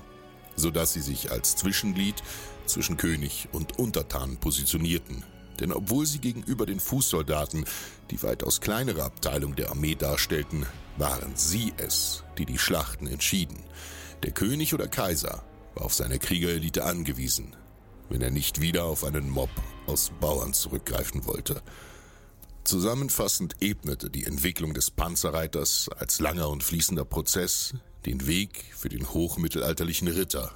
sodass 0.56 0.94
sie 0.94 1.02
sich 1.02 1.30
als 1.30 1.58
Zwischenglied 1.58 2.24
zwischen 2.68 2.96
König 2.96 3.50
und 3.52 3.78
Untertanen 3.80 4.38
positionierten, 4.38 5.26
denn 5.60 5.72
obwohl 5.72 6.06
sie 6.06 6.20
gegenüber 6.20 6.66
den 6.66 6.80
Fußsoldaten 6.80 7.66
die 8.12 8.22
weitaus 8.24 8.62
kleinere 8.62 9.04
Abteilung 9.04 9.56
der 9.56 9.70
Armee 9.70 9.95
darstellten, 9.95 10.66
waren 10.97 11.36
sie 11.36 11.74
es, 11.78 12.24
die 12.38 12.45
die 12.45 12.58
Schlachten 12.58 13.08
entschieden. 13.08 13.64
Der 14.24 14.32
König 14.32 14.74
oder 14.74 14.88
Kaiser 14.88 15.43
war 15.76 15.86
auf 15.86 15.93
seine 15.93 16.20
Kriegerelite 16.20 16.84
angewiesen, 16.84 17.56
wenn 18.10 18.22
er 18.22 18.32
nicht 18.32 18.62
wieder 18.62 18.86
auf 18.86 19.04
einen 19.04 19.30
Mob 19.30 19.49
aus 19.88 20.12
Bauern 20.20 20.54
zurückgreifen 20.54 21.26
wollte. 21.26 21.62
Zusammenfassend 22.64 23.56
ebnete 23.62 24.10
die 24.10 24.26
Entwicklung 24.26 24.74
des 24.74 24.89
Panzerreiters 24.89 25.89
als 25.97 26.20
langer 26.20 26.49
und 26.49 26.64
fließender 26.64 27.04
Prozess 27.04 27.74
den 28.06 28.26
Weg 28.26 28.66
für 28.76 28.89
den 28.89 29.10
hochmittelalterlichen 29.10 30.08
Ritter, 30.08 30.51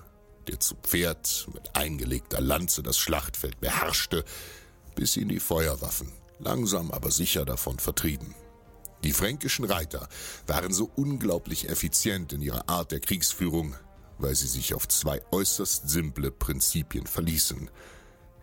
der 0.47 0.59
zu 0.59 0.75
Pferd 0.75 1.47
mit 1.53 1.75
eingelegter 1.75 2.39
Lanze 2.39 2.83
das 2.83 2.97
Schlachtfeld 2.97 3.59
beherrschte, 3.59 4.23
bis 4.97 5.15
ihn 5.15 5.29
die 5.29 5.39
Feuerwaffen 5.39 6.11
langsam 6.39 6.91
aber 6.91 7.11
sicher 7.11 7.45
davon 7.45 7.79
vertrieben. 7.79 8.35
Die 9.03 9.13
fränkischen 9.13 9.65
Reiter 9.65 10.09
waren 10.47 10.73
so 10.73 10.89
unglaublich 10.95 11.69
effizient 11.69 12.33
in 12.33 12.41
ihrer 12.41 12.67
Art 12.67 12.91
der 12.91 12.99
Kriegsführung, 12.99 13.75
weil 14.17 14.35
sie 14.35 14.47
sich 14.47 14.73
auf 14.73 14.87
zwei 14.87 15.21
äußerst 15.31 15.87
simple 15.87 16.31
Prinzipien 16.31 17.05
verließen. 17.05 17.69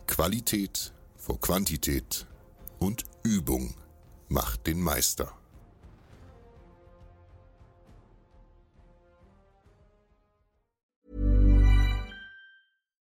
Qualität 0.07 0.92
vor 1.16 1.40
Quantität 1.40 2.26
und 2.78 3.05
Übung 3.22 3.74
macht 4.28 4.66
den 4.66 4.80
Meister. 4.80 5.32